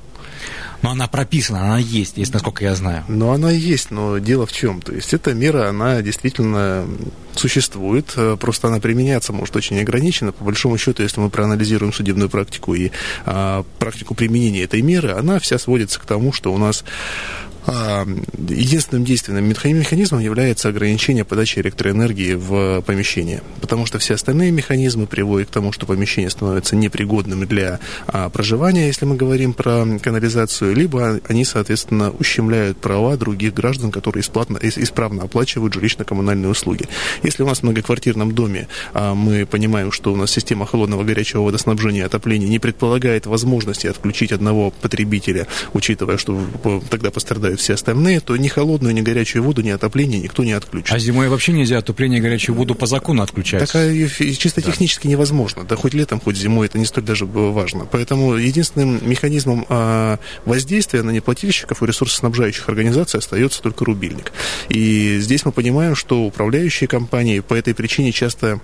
Но 0.81 0.91
она 0.91 1.07
прописана, 1.07 1.61
она 1.61 1.77
есть, 1.77 2.17
есть, 2.17 2.33
насколько 2.33 2.63
я 2.63 2.75
знаю. 2.75 3.03
Но 3.07 3.31
она 3.31 3.51
есть, 3.51 3.91
но 3.91 4.17
дело 4.17 4.45
в 4.45 4.51
чем? 4.51 4.81
То 4.81 4.93
есть 4.93 5.13
эта 5.13 5.33
мера, 5.33 5.69
она 5.69 6.01
действительно 6.01 6.85
существует, 7.35 8.13
э, 8.15 8.37
просто 8.39 8.67
она 8.67 8.79
применяться 8.79 9.31
может 9.33 9.55
очень 9.55 9.79
ограниченно. 9.79 10.31
По 10.31 10.43
большому 10.43 10.77
счету, 10.77 11.03
если 11.03 11.19
мы 11.19 11.29
проанализируем 11.29 11.93
судебную 11.93 12.29
практику 12.29 12.73
и 12.73 12.91
а, 13.25 13.63
практику 13.79 14.15
применения 14.15 14.63
этой 14.63 14.81
меры, 14.81 15.11
она 15.11 15.39
вся 15.39 15.57
сводится 15.57 15.99
к 15.99 16.05
тому, 16.05 16.33
что 16.33 16.53
у 16.53 16.57
нас 16.57 16.83
единственным 17.67 19.05
действенным 19.05 19.45
механизмом 19.45 20.19
является 20.19 20.69
ограничение 20.69 21.23
подачи 21.23 21.59
электроэнергии 21.59 22.33
в 22.33 22.81
помещение, 22.81 23.41
потому 23.61 23.85
что 23.85 23.99
все 23.99 24.15
остальные 24.15 24.51
механизмы 24.51 25.05
приводят 25.07 25.49
к 25.49 25.51
тому, 25.51 25.71
что 25.71 25.85
помещение 25.85 26.29
становится 26.29 26.75
непригодным 26.75 27.45
для 27.45 27.79
а, 28.07 28.29
проживания, 28.29 28.87
если 28.87 29.05
мы 29.05 29.15
говорим 29.15 29.53
про 29.53 29.85
канализацию, 30.01 30.75
либо 30.75 31.19
они, 31.27 31.45
соответственно, 31.45 32.11
ущемляют 32.11 32.77
права 32.77 33.15
других 33.17 33.53
граждан, 33.53 33.91
которые 33.91 34.21
исправно, 34.21 34.59
исправно 34.61 35.23
оплачивают 35.23 35.75
жилищно-коммунальные 35.75 36.49
услуги. 36.49 36.85
Если 37.23 37.43
у 37.43 37.45
нас 37.45 37.59
в 37.59 37.63
многоквартирном 37.63 38.33
доме 38.33 38.67
а, 38.93 39.13
мы 39.13 39.45
понимаем, 39.45 39.91
что 39.91 40.13
у 40.13 40.15
нас 40.15 40.31
система 40.31 40.65
холодного 40.65 41.03
горячего 41.03 41.43
водоснабжения 41.43 42.01
и 42.01 42.05
отопления 42.05 42.47
не 42.47 42.59
предполагает 42.59 43.25
возможности 43.25 43.87
отключить 43.87 44.31
одного 44.31 44.71
потребителя, 44.71 45.47
учитывая, 45.73 46.17
что 46.17 46.41
тогда 46.89 47.11
пострадает 47.11 47.50
пострадают 47.51 47.61
все 47.61 47.73
остальные, 47.73 48.19
то 48.19 48.35
ни 48.37 48.47
холодную, 48.47 48.93
ни 48.93 49.01
горячую 49.01 49.43
воду, 49.43 49.61
ни 49.61 49.69
отопление 49.69 50.19
никто 50.19 50.43
не 50.43 50.53
отключит. 50.53 50.93
А 50.93 50.99
зимой 50.99 51.29
вообще 51.29 51.51
нельзя 51.51 51.77
отопление 51.77 52.19
и 52.19 52.21
горячую 52.21 52.55
воду 52.55 52.75
по 52.75 52.85
закону 52.85 53.21
отключать? 53.21 53.59
Такая 53.59 54.07
чисто 54.07 54.61
да. 54.61 54.71
технически 54.71 55.07
невозможно. 55.07 55.63
Да 55.63 55.75
хоть 55.75 55.93
летом, 55.93 56.19
хоть 56.19 56.37
зимой, 56.37 56.67
это 56.67 56.79
не 56.79 56.85
столь 56.85 57.03
даже 57.03 57.25
важно. 57.25 57.85
Поэтому 57.85 58.35
единственным 58.35 58.99
механизмом 59.07 59.65
а, 59.69 60.19
воздействия 60.45 61.03
на 61.03 61.11
неплательщиков 61.11 61.81
и 61.81 61.85
ресурсоснабжающих 61.85 62.67
организаций 62.69 63.19
остается 63.19 63.61
только 63.61 63.85
рубильник. 63.85 64.31
И 64.69 65.17
здесь 65.19 65.45
мы 65.45 65.51
понимаем, 65.51 65.95
что 65.95 66.25
управляющие 66.25 66.87
компании 66.87 67.39
по 67.39 67.53
этой 67.53 67.73
причине 67.73 68.11
часто 68.11 68.59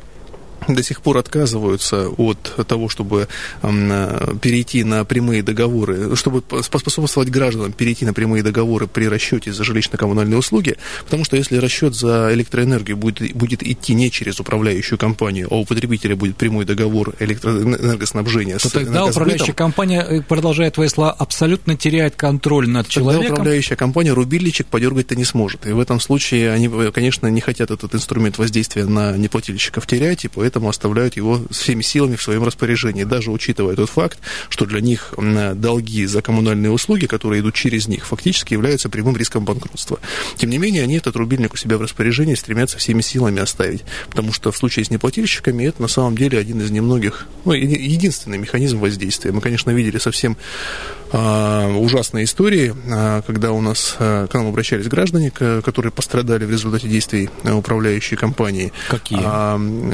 до 0.68 0.84
сих 0.84 1.02
пор 1.02 1.18
отказываются 1.18 2.10
от 2.10 2.54
того, 2.68 2.90
чтобы 2.90 3.28
перейти 3.62 4.84
на 4.84 5.06
прямые 5.06 5.44
договоры, 5.44 6.16
чтобы 6.16 6.44
способствовать 6.62 7.30
гражданам 7.30 7.72
перейти 7.72 8.06
на 8.06 8.14
прямые 8.14 8.44
договоры 8.44 8.88
при 8.88 9.08
расчете 9.08 9.54
за 9.54 9.64
жилищно-коммунальные 9.64 10.38
услуги, 10.38 10.78
потому 11.06 11.24
что 11.24 11.38
если 11.38 11.58
расчет 11.58 11.96
за 11.96 12.30
электроэнергию 12.34 12.98
будет, 12.98 13.36
будет 13.36 13.64
идти 13.64 13.94
не 13.94 14.12
через 14.12 14.40
управляющую 14.40 14.98
компанию, 14.98 15.48
а 15.50 15.56
у 15.56 15.66
потребителя 15.66 16.16
будет 16.16 16.38
прямой 16.38 16.66
договор 16.66 17.14
электроэнергоснабжения 17.20 18.58
то 18.58 18.70
с 18.70 18.72
тогда 18.72 19.06
управляющая 19.06 19.54
компания, 19.54 20.02
э, 20.02 20.22
продолжает 20.22 20.74
твои 20.76 20.88
слова, 20.88 21.12
абсолютно 21.12 21.76
теряет 21.78 22.16
контроль 22.16 22.68
над 22.68 22.88
человеком. 22.88 23.22
Тогда 23.22 23.34
управляющая 23.42 23.78
компания 23.78 24.12
рубильничек 24.12 24.68
подергать-то 24.68 25.16
не 25.16 25.26
сможет. 25.26 25.66
И 25.66 25.72
в 25.72 25.80
этом 25.80 26.00
случае 26.00 26.52
они, 26.52 26.68
э, 26.68 26.92
конечно, 26.94 27.28
не 27.28 27.42
хотят 27.42 27.72
этот 27.72 27.96
инструмент 27.96 28.38
воздействия 28.38 28.86
на 28.86 29.16
неплательщиков 29.18 29.86
терять, 29.88 30.26
и 30.26 30.28
поэтому 30.28 30.47
поэтому 30.48 30.70
оставляют 30.70 31.18
его 31.18 31.42
всеми 31.52 31.82
силами 31.82 32.16
в 32.16 32.22
своем 32.22 32.42
распоряжении, 32.46 33.04
даже 33.04 33.32
учитывая 33.32 33.76
тот 33.76 33.90
факт, 33.90 34.18
что 34.48 34.66
для 34.66 34.80
них 34.80 35.14
долги 35.56 36.06
за 36.06 36.22
коммунальные 36.22 36.72
услуги, 36.72 37.06
которые 37.06 37.42
идут 37.42 37.54
через 37.54 37.90
них, 37.90 38.06
фактически 38.06 38.54
являются 38.54 38.88
прямым 38.88 39.18
риском 39.18 39.44
банкротства. 39.44 40.00
Тем 40.38 40.50
не 40.50 40.58
менее, 40.58 40.84
они 40.84 40.96
этот 40.96 41.18
рубильник 41.18 41.54
у 41.54 41.58
себя 41.58 41.78
в 41.78 41.82
распоряжении 41.82 42.36
стремятся 42.36 42.78
всеми 42.78 43.02
силами 43.02 43.42
оставить, 43.42 43.84
потому 44.10 44.32
что 44.32 44.54
в 44.54 44.58
случае 44.58 44.86
с 44.86 44.90
неплательщиками 44.90 45.66
это 45.66 45.82
на 45.82 45.90
самом 45.90 46.16
деле 46.16 46.40
один 46.40 46.62
из 46.62 46.72
немногих, 46.72 47.28
ну, 47.44 47.52
единственный 47.52 48.38
механизм 48.38 48.80
воздействия. 48.80 49.34
Мы, 49.34 49.42
конечно, 49.42 49.72
видели 49.72 49.98
совсем 49.98 50.38
а, 51.12 51.68
ужасные 51.78 52.26
истории, 52.26 52.74
а, 52.90 53.22
когда 53.22 53.52
у 53.52 53.62
нас 53.62 53.96
а, 54.00 54.28
к 54.28 54.34
нам 54.34 54.48
обращались 54.48 54.88
граждане, 54.88 55.30
которые 55.30 55.92
пострадали 55.92 56.46
в 56.46 56.52
результате 56.52 56.88
действий 56.88 57.30
управляющей 57.44 58.16
компании. 58.18 58.72
Какие? 58.90 59.20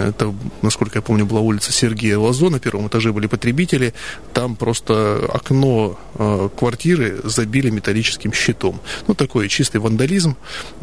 Это, 0.09 0.33
насколько 0.61 0.99
я 0.99 1.01
помню, 1.01 1.25
была 1.25 1.41
улица 1.41 1.71
Сергея 1.71 2.17
Лазо, 2.17 2.49
на 2.49 2.59
первом 2.59 2.87
этаже 2.87 3.11
были 3.11 3.27
потребители, 3.27 3.93
там 4.33 4.55
просто 4.55 5.29
окно 5.33 5.99
квартиры 6.57 7.19
забили 7.23 7.69
металлическим 7.69 8.33
щитом. 8.33 8.79
Ну, 9.07 9.13
такой 9.13 9.49
чистый 9.49 9.77
вандализм. 9.77 10.35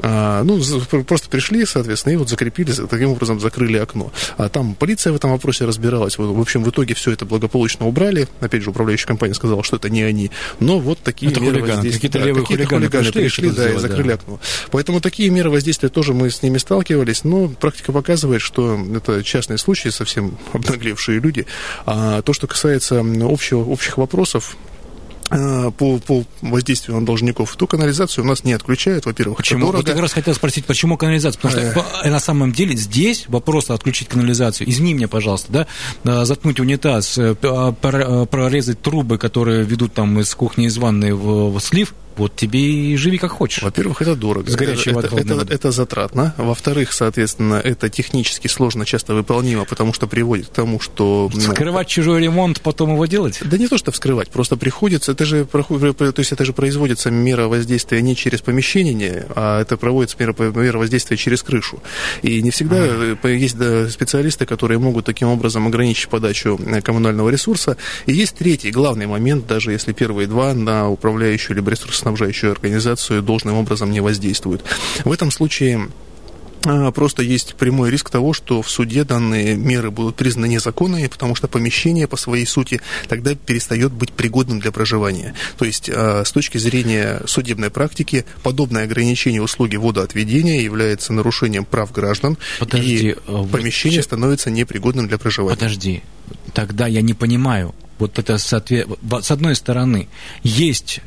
Ну, 0.02 0.60
просто 1.06 1.28
пришли, 1.28 1.64
соответственно, 1.64 2.14
и 2.14 2.16
вот 2.16 2.28
закрепили, 2.28 2.72
таким 2.72 3.10
образом 3.10 3.40
закрыли 3.40 3.78
окно. 3.78 4.12
А 4.36 4.48
там 4.48 4.74
полиция 4.74 5.12
в 5.12 5.16
этом 5.16 5.30
вопросе 5.30 5.64
разбиралась. 5.64 6.18
В 6.18 6.40
общем, 6.40 6.64
в 6.64 6.70
итоге 6.70 6.94
все 6.94 7.12
это 7.12 7.24
благополучно 7.24 7.86
убрали. 7.86 8.28
Опять 8.40 8.62
же, 8.62 8.70
управляющая 8.70 9.06
компания 9.06 9.34
сказала, 9.34 9.62
что 9.62 9.76
это 9.76 9.88
не 9.88 10.02
они. 10.02 10.30
Но 10.58 10.78
вот 10.78 10.98
такие 10.98 11.30
это 11.30 11.40
меры 11.40 11.60
хулиганы, 11.60 11.74
воздействия. 11.74 11.98
Какие-то 11.98 12.18
да, 12.18 12.24
левые 12.24 12.42
какие 12.42 12.56
хулиганы, 12.56 12.86
хулиганы 12.88 13.12
пришли, 13.12 13.48
да, 13.48 13.52
сделать, 13.54 13.76
и 13.76 13.78
закрыли 13.80 14.08
да. 14.08 14.14
окно. 14.14 14.40
Поэтому 14.70 15.00
такие 15.00 15.30
меры 15.30 15.50
воздействия 15.50 15.88
тоже 15.88 16.14
мы 16.14 16.30
с 16.30 16.42
ними 16.42 16.58
сталкивались, 16.58 17.24
но 17.24 17.48
практика 17.48 17.92
показывает, 17.92 18.42
что 18.42 18.78
это 18.94 19.22
частные 19.50 19.58
случаи, 19.58 19.88
совсем 19.88 20.36
обнаглевшие 20.52 21.20
люди. 21.20 21.46
А 21.86 22.22
то, 22.22 22.32
что 22.32 22.46
касается 22.46 23.00
общего, 23.00 23.64
общих 23.64 23.98
вопросов, 23.98 24.56
Э, 25.32 25.70
по, 25.70 25.98
по 25.98 26.24
воздействию 26.42 26.98
на 26.98 27.06
должников, 27.06 27.54
то 27.54 27.68
канализацию 27.68 28.24
у 28.24 28.26
нас 28.26 28.42
не 28.42 28.52
отключают, 28.52 29.06
во-первых, 29.06 29.36
Почему? 29.36 29.66
Вот 29.66 29.86
я 29.86 29.92
как 29.92 30.02
раз 30.02 30.12
хотел 30.12 30.34
спросить, 30.34 30.64
почему 30.64 30.96
канализацию? 30.96 31.40
Потому 31.40 31.70
что 31.70 31.86
э. 32.02 32.10
на 32.10 32.18
самом 32.18 32.50
деле 32.50 32.76
здесь 32.76 33.26
вопрос 33.28 33.70
отключить 33.70 34.08
канализацию, 34.08 34.68
извини 34.68 34.92
меня, 34.92 35.06
пожалуйста, 35.06 35.68
да, 36.02 36.24
заткнуть 36.24 36.58
унитаз, 36.58 37.16
э, 37.16 37.36
прорезать 37.36 38.82
трубы, 38.82 39.18
которые 39.18 39.62
ведут 39.62 39.94
там 39.94 40.18
из 40.18 40.34
кухни, 40.34 40.66
из 40.66 40.76
ванной 40.78 41.12
в, 41.12 41.56
в 41.56 41.60
слив, 41.60 41.94
вот 42.20 42.36
тебе 42.36 42.60
и 42.60 42.96
живи 42.96 43.16
как 43.16 43.32
хочешь. 43.32 43.62
Во-первых, 43.62 44.02
это 44.02 44.14
дорого. 44.14 44.50
С 44.50 44.54
горячей 44.54 44.90
это, 44.90 45.06
это, 45.06 45.34
это, 45.34 45.54
это 45.54 45.70
затратно. 45.70 46.34
Во-вторых, 46.36 46.92
соответственно, 46.92 47.54
это 47.54 47.88
технически 47.88 48.46
сложно, 48.46 48.84
часто 48.84 49.14
выполнимо, 49.14 49.64
потому 49.64 49.94
что 49.94 50.06
приводит 50.06 50.48
к 50.48 50.50
тому, 50.50 50.80
что... 50.80 51.30
Ну, 51.32 51.40
Вскрывать 51.40 51.88
чужой 51.88 52.22
ремонт, 52.22 52.60
потом 52.60 52.92
его 52.92 53.06
делать? 53.06 53.40
Да 53.42 53.56
не 53.56 53.68
то, 53.68 53.78
что 53.78 53.90
вскрывать, 53.90 54.28
просто 54.28 54.56
приходится, 54.56 55.12
это 55.12 55.24
же, 55.24 55.46
то 55.46 56.14
есть 56.18 56.32
это 56.32 56.44
же 56.44 56.52
производится 56.52 57.10
мера 57.10 57.48
воздействия 57.48 58.02
не 58.02 58.14
через 58.14 58.42
помещение, 58.42 59.26
а 59.34 59.62
это 59.62 59.78
проводится 59.78 60.16
мера, 60.20 60.34
мера 60.38 60.78
воздействия 60.78 61.16
через 61.16 61.42
крышу. 61.42 61.82
И 62.20 62.42
не 62.42 62.50
всегда 62.50 62.84
ага. 62.84 63.28
есть 63.28 63.56
специалисты, 63.90 64.44
которые 64.44 64.78
могут 64.78 65.06
таким 65.06 65.28
образом 65.28 65.66
ограничить 65.66 66.08
подачу 66.08 66.60
э, 66.66 66.82
коммунального 66.82 67.30
ресурса. 67.30 67.78
И 68.04 68.12
есть 68.12 68.36
третий, 68.36 68.70
главный 68.70 69.06
момент, 69.06 69.46
даже 69.46 69.72
если 69.72 69.94
первые 69.94 70.28
два 70.28 70.52
на 70.52 70.90
управляющую 70.90 71.56
либо 71.56 71.70
ресурсоснабжающую 72.10 72.52
организацию 72.52 73.22
должным 73.22 73.56
образом 73.56 73.90
не 73.90 74.00
воздействуют. 74.00 74.64
В 75.04 75.12
этом 75.12 75.30
случае 75.30 75.88
а, 76.66 76.90
Просто 76.90 77.22
есть 77.22 77.54
прямой 77.54 77.90
риск 77.90 78.10
того, 78.10 78.34
что 78.34 78.60
в 78.60 78.70
суде 78.70 79.04
данные 79.04 79.56
меры 79.56 79.90
будут 79.90 80.16
признаны 80.16 80.46
незаконными, 80.46 81.06
потому 81.06 81.34
что 81.34 81.48
помещение 81.48 82.06
по 82.06 82.18
своей 82.18 82.46
сути 82.46 82.82
тогда 83.08 83.34
перестает 83.34 83.92
быть 83.92 84.12
пригодным 84.12 84.60
для 84.60 84.70
проживания. 84.70 85.34
То 85.56 85.64
есть 85.64 85.90
а, 85.92 86.22
с 86.24 86.32
точки 86.32 86.58
зрения 86.58 87.22
судебной 87.26 87.70
практики 87.70 88.26
подобное 88.42 88.84
ограничение 88.84 89.40
услуги 89.40 89.76
водоотведения 89.76 90.62
является 90.62 91.12
нарушением 91.12 91.64
прав 91.64 91.92
граждан, 91.92 92.36
Подожди, 92.58 93.10
и 93.10 93.16
а 93.26 93.44
помещение 93.44 94.02
становится 94.02 94.50
непригодным 94.50 95.08
для 95.08 95.16
проживания. 95.16 95.56
Подожди, 95.56 96.02
тогда 96.52 96.86
я 96.86 97.00
не 97.00 97.14
понимаю. 97.14 97.74
Вот 97.98 98.18
это 98.18 98.38
соответ... 98.38 98.88
с 99.22 99.30
одной 99.30 99.54
стороны 99.54 100.08
есть 100.42 101.00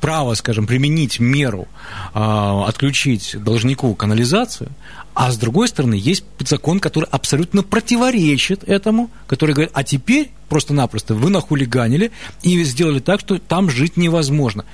право, 0.00 0.34
скажем, 0.34 0.66
применить 0.66 1.20
меру, 1.20 1.68
э, 2.14 2.18
отключить 2.66 3.36
должнику 3.38 3.94
канализацию, 3.94 4.70
а 5.14 5.32
с 5.32 5.36
другой 5.36 5.68
стороны 5.68 5.94
есть 5.94 6.24
закон, 6.40 6.80
который 6.80 7.08
абсолютно 7.10 7.62
противоречит 7.62 8.62
этому, 8.64 9.10
который 9.26 9.54
говорит, 9.54 9.72
а 9.74 9.82
теперь 9.82 10.30
просто-напросто 10.48 11.14
вы 11.14 11.30
нахулиганили 11.30 12.12
и 12.42 12.62
сделали 12.64 13.00
так, 13.00 13.20
что 13.20 13.38
там 13.38 13.68
жить 13.68 13.96
невозможно. 13.96 14.64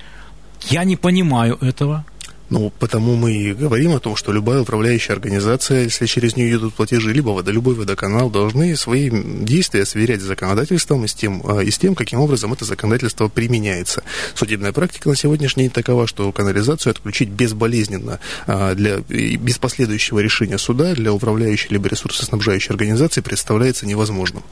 Я 0.69 0.85
не 0.85 0.97
понимаю 0.97 1.59
этого. 1.61 2.05
Ну, 2.51 2.71
потому 2.79 3.17
мы 3.17 3.33
и 3.33 3.55
говорим 3.55 3.95
о 3.95 4.01
том, 4.01 4.17
что 4.17 4.31
любая 4.31 4.61
управляющая 4.61 5.15
организация, 5.15 5.85
если 5.85 6.05
через 6.05 6.37
нее 6.37 6.57
идут 6.57 6.75
платежи, 6.75 7.13
либо 7.13 7.31
водо, 7.31 7.51
любой 7.51 7.75
водоканал, 7.75 8.31
должны 8.31 8.77
свои 8.77 9.11
действия 9.11 9.87
сверять 9.87 10.21
с 10.21 10.25
законодательством 10.25 11.05
и 11.05 11.09
с, 11.09 11.15
тем, 11.15 11.43
а, 11.45 11.61
и 11.61 11.71
с 11.71 11.79
тем, 11.79 11.95
каким 11.95 12.21
образом 12.21 12.53
это 12.53 12.67
законодательство 12.67 13.29
применяется. 13.29 14.03
Судебная 14.35 14.73
практика 14.73 15.09
на 15.09 15.17
сегодняшний 15.17 15.65
день 15.65 15.73
такова, 15.73 16.07
что 16.07 16.31
канализацию 16.33 16.91
отключить 16.91 17.31
безболезненно 17.31 18.21
а, 18.47 18.75
для, 18.75 18.99
без 18.99 19.57
последующего 19.57 20.19
решения 20.19 20.59
суда 20.59 20.95
для 20.95 21.15
управляющей 21.15 21.69
либо 21.71 21.89
ресурсоснабжающей 21.89 22.71
организации 22.71 23.23
представляется 23.23 23.87
невозможным. 23.87 24.43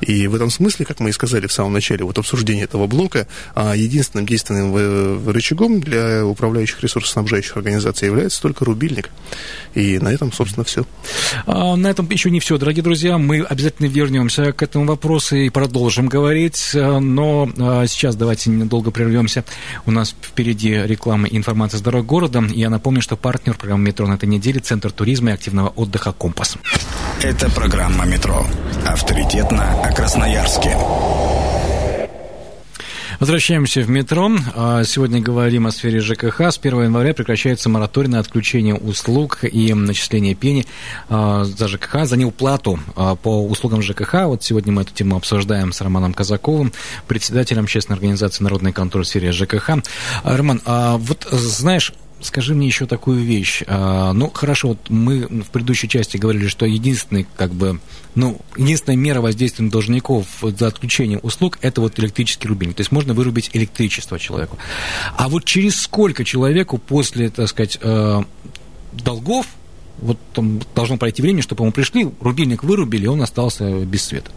И 0.00 0.26
в 0.26 0.34
этом 0.34 0.50
смысле, 0.50 0.84
как 0.84 0.98
мы 0.98 1.10
и 1.10 1.12
сказали 1.12 1.46
в 1.46 1.52
самом 1.52 1.74
начале 1.74 2.04
вот 2.04 2.18
обсуждения 2.18 2.64
этого 2.64 2.88
блока, 2.88 3.28
а, 3.54 3.76
единственным 3.76 4.26
действенным 4.26 4.74
э, 4.76 5.30
рычагом 5.30 5.80
для 5.80 6.26
управляющих 6.26 6.82
ресурсоснабжающих 6.82 7.35
снабжающих 7.36 7.56
организаций 7.56 8.06
является 8.06 8.40
только 8.42 8.64
рубильник. 8.64 9.10
И 9.74 9.98
на 9.98 10.08
этом, 10.08 10.32
собственно, 10.32 10.64
все. 10.64 10.84
А, 11.46 11.76
на 11.76 11.88
этом 11.88 12.08
еще 12.10 12.30
не 12.30 12.40
все, 12.40 12.58
дорогие 12.58 12.82
друзья. 12.82 13.18
Мы 13.18 13.42
обязательно 13.42 13.86
вернемся 13.86 14.52
к 14.52 14.62
этому 14.62 14.86
вопросу 14.86 15.36
и 15.36 15.50
продолжим 15.50 16.08
говорить. 16.08 16.70
Но 16.74 17.48
а, 17.58 17.86
сейчас 17.86 18.16
давайте 18.16 18.50
недолго 18.50 18.90
прервемся. 18.90 19.44
У 19.84 19.90
нас 19.90 20.14
впереди 20.22 20.70
реклама 20.70 21.28
и 21.28 21.36
информация 21.36 21.78
с 21.78 21.82
дорог 21.82 22.06
города. 22.06 22.42
Я 22.50 22.70
напомню, 22.70 23.02
что 23.02 23.16
партнер 23.16 23.54
программы 23.54 23.84
«Метро» 23.84 24.06
на 24.06 24.14
этой 24.14 24.28
неделе– 24.28 24.60
Центр 24.66 24.90
туризма 24.90 25.30
и 25.30 25.34
активного 25.34 25.68
отдыха 25.68 26.12
«Компас». 26.12 26.56
Это 27.22 27.50
программа 27.50 28.04
«Метро». 28.06 28.46
Авторитетно 28.86 29.82
о 29.82 29.92
Красноярске. 29.92 30.76
Возвращаемся 33.18 33.80
в 33.80 33.88
метро. 33.88 34.30
А, 34.54 34.84
сегодня 34.84 35.22
говорим 35.22 35.66
о 35.66 35.70
сфере 35.70 36.00
ЖКХ. 36.00 36.42
С 36.42 36.58
1 36.58 36.82
января 36.82 37.14
прекращается 37.14 37.70
мораторий 37.70 38.10
на 38.10 38.18
отключение 38.18 38.74
услуг 38.74 39.38
и 39.42 39.72
начисление 39.72 40.34
пени 40.34 40.66
а, 41.08 41.44
за 41.44 41.66
ЖКХ, 41.66 42.04
за 42.04 42.18
неуплату 42.18 42.78
а, 42.94 43.16
по 43.16 43.42
услугам 43.46 43.80
ЖКХ. 43.80 44.26
Вот 44.26 44.42
сегодня 44.42 44.70
мы 44.70 44.82
эту 44.82 44.92
тему 44.92 45.16
обсуждаем 45.16 45.72
с 45.72 45.80
Романом 45.80 46.12
Казаковым, 46.12 46.74
председателем 47.06 47.62
общественной 47.62 47.96
организации 47.96 48.44
«Народный 48.44 48.74
контроль» 48.74 49.04
в 49.04 49.08
сфере 49.08 49.32
ЖКХ. 49.32 49.70
Роман, 50.22 50.60
вот 50.66 51.26
знаешь, 51.30 51.94
скажи 52.20 52.54
мне 52.54 52.66
еще 52.66 52.84
такую 52.84 53.24
вещь. 53.24 53.62
Ну, 53.66 54.30
хорошо, 54.34 54.68
вот 54.68 54.90
мы 54.90 55.26
в 55.26 55.50
предыдущей 55.50 55.88
части 55.88 56.18
говорили, 56.18 56.48
что 56.48 56.66
единственный, 56.66 57.26
как 57.36 57.52
бы, 57.52 57.80
ну, 58.16 58.40
единственная 58.56 58.96
мера 58.96 59.20
воздействия 59.20 59.66
на 59.66 59.70
должников 59.70 60.26
за 60.40 60.66
отключением 60.66 61.20
услуг– 61.22 61.58
это 61.60 61.82
вот 61.82 61.98
электрический 62.00 62.48
рубильник. 62.48 62.76
То 62.76 62.80
есть 62.80 62.90
можно 62.90 63.12
вырубить 63.12 63.50
электричество 63.52 64.18
человеку. 64.18 64.58
А 65.16 65.28
вот 65.28 65.44
через 65.44 65.76
сколько 65.80 66.24
человеку 66.24 66.78
после, 66.78 67.28
так 67.28 67.46
сказать, 67.48 67.78
э, 67.80 68.22
долгов 68.92 69.46
вот 69.98 70.18
там 70.32 70.60
должно 70.74 70.96
пройти 70.96 71.22
время, 71.22 71.42
чтобы 71.42 71.64
ему 71.64 71.72
пришли, 71.72 72.10
рубильник 72.20 72.64
вырубили, 72.64 73.04
и 73.04 73.08
он 73.08 73.22
остался 73.22 73.84
без 73.84 74.04
света. 74.04 74.30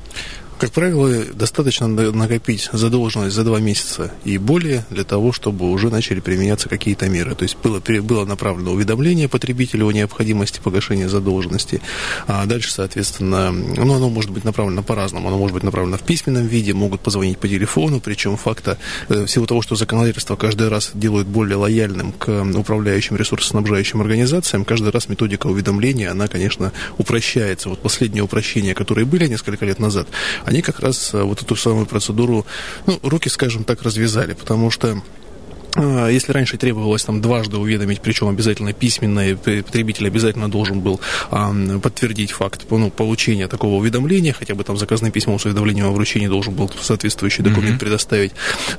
Как 0.60 0.72
правило, 0.72 1.24
достаточно 1.34 1.88
накопить 1.88 2.70
задолженность 2.74 3.34
за 3.34 3.46
два 3.46 3.62
месяца 3.62 4.12
и 4.26 4.38
более 4.38 4.86
для 4.90 5.06
того, 5.06 5.32
чтобы 5.32 5.72
уже 5.72 5.90
начали 5.90 6.20
применяться 6.20 6.68
какие-то 6.68 7.08
меры. 7.08 7.34
То 7.34 7.44
есть 7.44 7.56
было, 7.64 7.80
было 8.02 8.26
направлено 8.26 8.74
уведомление 8.74 9.30
потребителю 9.30 9.88
о 9.88 9.94
необходимости 9.94 10.60
погашения 10.62 11.08
задолженности, 11.08 11.82
а 12.28 12.46
дальше, 12.46 12.74
соответственно, 12.74 13.54
ну, 13.54 13.94
оно 13.94 14.10
может 14.10 14.32
быть 14.32 14.44
направлено 14.44 14.84
по-разному. 14.84 15.30
Оно 15.30 15.38
может 15.38 15.54
быть 15.54 15.64
направлено 15.64 15.98
в 15.98 16.02
письменном 16.02 16.46
виде, 16.46 16.74
могут 16.74 17.00
позвонить 17.00 17.38
по 17.38 17.48
телефону, 17.48 18.02
причем 18.02 18.36
факта, 18.36 18.78
э, 19.08 19.24
в 19.24 19.28
силу 19.30 19.48
того, 19.48 19.62
что 19.62 19.78
законодательство 19.78 20.36
каждый 20.36 20.68
раз 20.68 20.92
делают 20.94 21.30
более 21.30 21.56
лояльным 21.56 22.12
к 22.12 22.44
управляющим 22.58 23.16
ресурсоснабжающим 23.16 24.02
организациям, 24.02 24.66
каждый 24.66 24.92
раз 24.92 25.08
методика 25.08 25.48
уведомления, 25.48 26.12
она, 26.12 26.28
конечно, 26.28 26.74
упрощается. 26.98 27.70
Вот 27.70 27.82
последние 27.82 28.24
упрощения, 28.24 28.74
которые 28.74 29.06
были 29.06 29.26
несколько 29.26 29.66
лет 29.66 29.80
назад, 29.80 30.10
они 30.50 30.62
как 30.62 30.80
раз 30.80 31.14
э, 31.14 31.22
вот 31.22 31.42
эту 31.44 31.56
самую 31.56 31.86
процедуру, 31.86 32.46
ну, 32.88 33.00
руки, 33.04 33.30
скажем 33.30 33.64
так, 33.64 33.84
развязали, 33.84 34.34
потому 34.34 34.72
что 34.72 35.02
если 35.80 36.32
раньше 36.32 36.58
требовалось 36.58 37.04
там 37.04 37.22
дважды 37.22 37.58
уведомить, 37.58 38.02
причем 38.02 38.28
обязательно 38.28 38.74
письменно, 38.74 39.30
и 39.30 39.36
потребитель 39.36 40.08
обязательно 40.08 40.50
должен 40.50 40.82
был 40.82 41.00
а, 41.32 41.54
подтвердить 41.82 42.32
факт 42.32 42.66
ну, 42.70 42.90
получения 42.90 43.48
такого 43.48 43.76
уведомления, 43.76 44.34
хотя 44.34 44.56
бы 44.56 44.64
там 44.64 44.78
заказным 44.78 45.12
письмом 45.12 45.40
с 45.40 45.46
уведомлением 45.46 45.88
о 45.88 45.92
вручении 45.92 46.28
должен 46.28 46.54
был 46.54 46.72
соответствующий 46.82 47.44
документ 47.44 47.76
mm-hmm. 47.76 47.80
предоставить, 47.80 48.32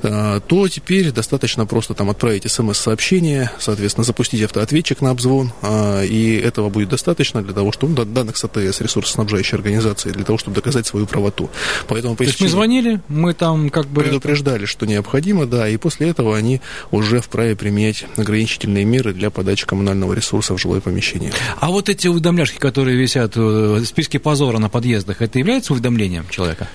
а, 0.03 0.39
то 0.39 0.67
теперь 0.67 1.11
достаточно 1.11 1.65
просто 1.65 1.93
там 1.93 2.09
отправить 2.09 2.49
смс-сообщение, 2.49 3.51
соответственно, 3.59 4.03
запустить 4.03 4.41
автоответчик 4.43 5.01
на 5.01 5.11
обзвон, 5.11 5.51
а, 5.61 6.03
и 6.03 6.35
этого 6.35 6.69
будет 6.69 6.89
достаточно 6.89 7.41
для 7.41 7.53
того, 7.53 7.71
чтобы 7.71 7.93
ну, 7.95 8.05
данных 8.05 8.37
с 8.37 8.43
АТС, 8.43 8.81
ресурсоснабжающей 8.81 9.57
организации, 9.57 10.11
для 10.11 10.25
того, 10.25 10.37
чтобы 10.37 10.55
доказать 10.55 10.87
свою 10.87 11.05
правоту. 11.05 11.49
Поэтому, 11.87 12.15
То 12.15 12.23
есть 12.23 12.41
мы 12.41 12.47
звонили, 12.47 13.01
мы 13.07 13.33
там 13.33 13.69
как 13.69 13.87
бы... 13.87 14.01
Предупреждали, 14.01 14.65
что 14.65 14.85
необходимо, 14.85 15.45
да, 15.45 15.67
и 15.67 15.77
после 15.77 16.09
этого 16.09 16.35
они 16.35 16.61
уже 16.91 17.21
вправе 17.21 17.55
применять 17.55 18.05
ограничительные 18.17 18.85
меры 18.85 19.13
для 19.13 19.29
подачи 19.29 19.65
коммунального 19.65 20.13
ресурса 20.13 20.53
в 20.53 20.59
жилое 20.59 20.81
помещение. 20.81 21.31
А 21.59 21.69
вот 21.69 21.89
эти 21.89 22.07
уведомляшки, 22.07 22.57
которые 22.57 22.97
висят 22.97 23.35
э, 23.37 23.39
в 23.39 23.85
списке 23.85 24.19
позора 24.19 24.57
на 24.59 24.69
подъездах, 24.69 25.21
это 25.21 25.39
является 25.39 25.73
уведомлением 25.73 26.27
человека? 26.29 26.67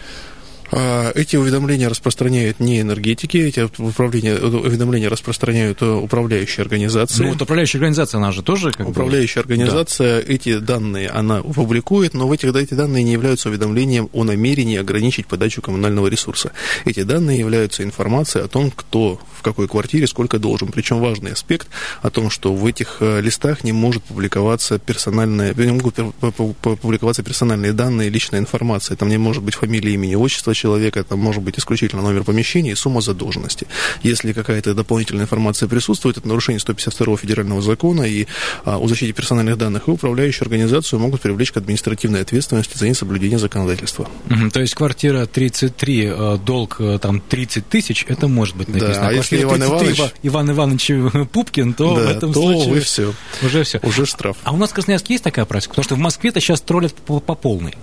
А, 0.73 1.13
эти 1.15 1.37
уведомления 1.37 1.89
распространяют 1.89 2.61
не 2.61 2.81
энергетики, 2.81 3.37
эти 3.37 3.61
уведомления 3.61 5.09
распространяют 5.09 5.83
э, 5.83 5.87
управляющие 5.87 6.63
организации. 6.63 7.23
Ну, 7.23 7.31
вот 7.31 7.43
управляющая 7.43 7.79
организация, 7.79 8.19
она 8.19 8.33
же 8.33 8.43
тоже 8.43 8.73
как 8.73 8.89
Управляющая 8.89 9.43
бы... 9.43 9.53
организация 9.53 10.23
да. 10.23 10.33
эти 10.33 10.59
данные 10.59 11.09
она 11.09 11.43
публикует, 11.43 12.15
но 12.15 12.27
в 12.27 12.33
этих, 12.33 12.55
эти 12.55 12.75
данные 12.75 13.05
не 13.05 13.13
являются 13.13 13.49
уведомлением 13.49 14.09
о 14.13 14.25
намерении 14.25 14.79
ограничить 14.79 15.27
подачу 15.27 15.63
коммунального 15.63 16.09
ресурса. 16.09 16.53
Эти 16.85 17.03
данные 17.03 17.39
являются 17.39 17.85
информацией 17.85 18.45
о 18.45 18.49
том, 18.49 18.71
кто 18.71 19.21
какой 19.47 19.69
квартире 19.69 20.07
сколько 20.07 20.39
должен. 20.39 20.69
Причем 20.69 20.99
важный 20.99 21.33
аспект 21.33 21.69
о 22.03 22.11
том, 22.11 22.31
что 22.31 22.53
в 22.53 22.67
этих 22.67 22.97
э, 23.01 23.21
листах 23.21 23.65
не 23.65 23.73
может 23.73 24.03
публиковаться 24.03 24.79
персональные, 24.79 25.55
не 25.57 25.73
могут 25.73 25.95
публиковаться 26.83 27.23
персональные 27.23 27.73
данные, 27.73 28.11
личная 28.11 28.41
информация. 28.41 28.97
Там 28.97 29.09
не 29.09 29.19
может 29.19 29.43
быть 29.43 29.55
фамилия, 29.55 29.95
имени, 29.95 30.17
отчества 30.17 30.55
человека, 30.55 31.01
это 31.01 31.17
может 31.17 31.43
быть 31.43 31.59
исключительно 31.59 32.03
номер 32.03 32.25
помещения 32.25 32.73
и 32.73 32.75
сумма 32.75 33.01
задолженности. 33.01 33.67
Если 34.03 34.33
какая-то 34.33 34.75
дополнительная 34.75 35.25
информация 35.25 35.69
присутствует, 35.69 36.19
это 36.19 36.27
нарушение 36.29 36.61
152 36.61 37.17
федерального 37.17 37.63
закона, 37.63 38.03
и 38.03 38.27
а, 38.65 38.79
о 38.79 38.89
защите 38.89 39.13
персональных 39.13 39.57
данных 39.59 39.89
и 39.89 39.91
управляющую 39.91 40.43
организацию 40.43 40.99
могут 40.99 41.21
привлечь 41.21 41.53
к 41.53 41.57
административной 41.57 42.23
ответственности 42.23 42.77
за 42.77 42.89
несоблюдение 42.89 43.39
законодательства. 43.39 44.09
Угу, 44.31 44.51
то 44.51 44.61
есть 44.61 44.75
квартира 44.75 45.27
33, 45.27 46.05
э, 46.05 46.39
долг 46.45 46.77
э, 46.81 46.99
там 47.01 47.21
30 47.21 47.69
тысяч, 47.69 48.05
это 48.09 48.27
может 48.29 48.57
быть 48.57 48.69
написано. 48.69 48.95
Да, 48.95 49.09
а 49.09 49.13
если 49.13 49.36
если 49.37 49.49
Иван 49.49 49.65
Иванович... 49.65 49.97
Ты, 49.97 50.11
Иван 50.23 50.51
Иванович 50.51 50.91
Пупкин, 51.33 51.75
то 51.75 51.97
да, 51.97 52.03
в 52.03 52.07
этом 52.07 52.33
то 52.33 52.43
случае... 52.43 52.73
вы 52.73 52.81
все. 52.81 53.13
Уже 53.43 53.63
все. 53.65 53.81
Уже 53.83 54.07
штраф. 54.07 54.37
А 54.45 54.53
у 54.53 54.57
нас 54.57 54.71
в 54.71 54.75
Красноярске 54.75 55.15
есть 55.15 55.25
такая 55.25 55.45
практика? 55.45 55.71
Потому 55.71 55.85
что 55.85 55.95
в 55.95 55.99
Москве-то 55.99 56.41
сейчас 56.41 56.61
троллят 56.61 56.95
по, 56.95 57.21
по 57.21 57.35
полной. 57.35 57.75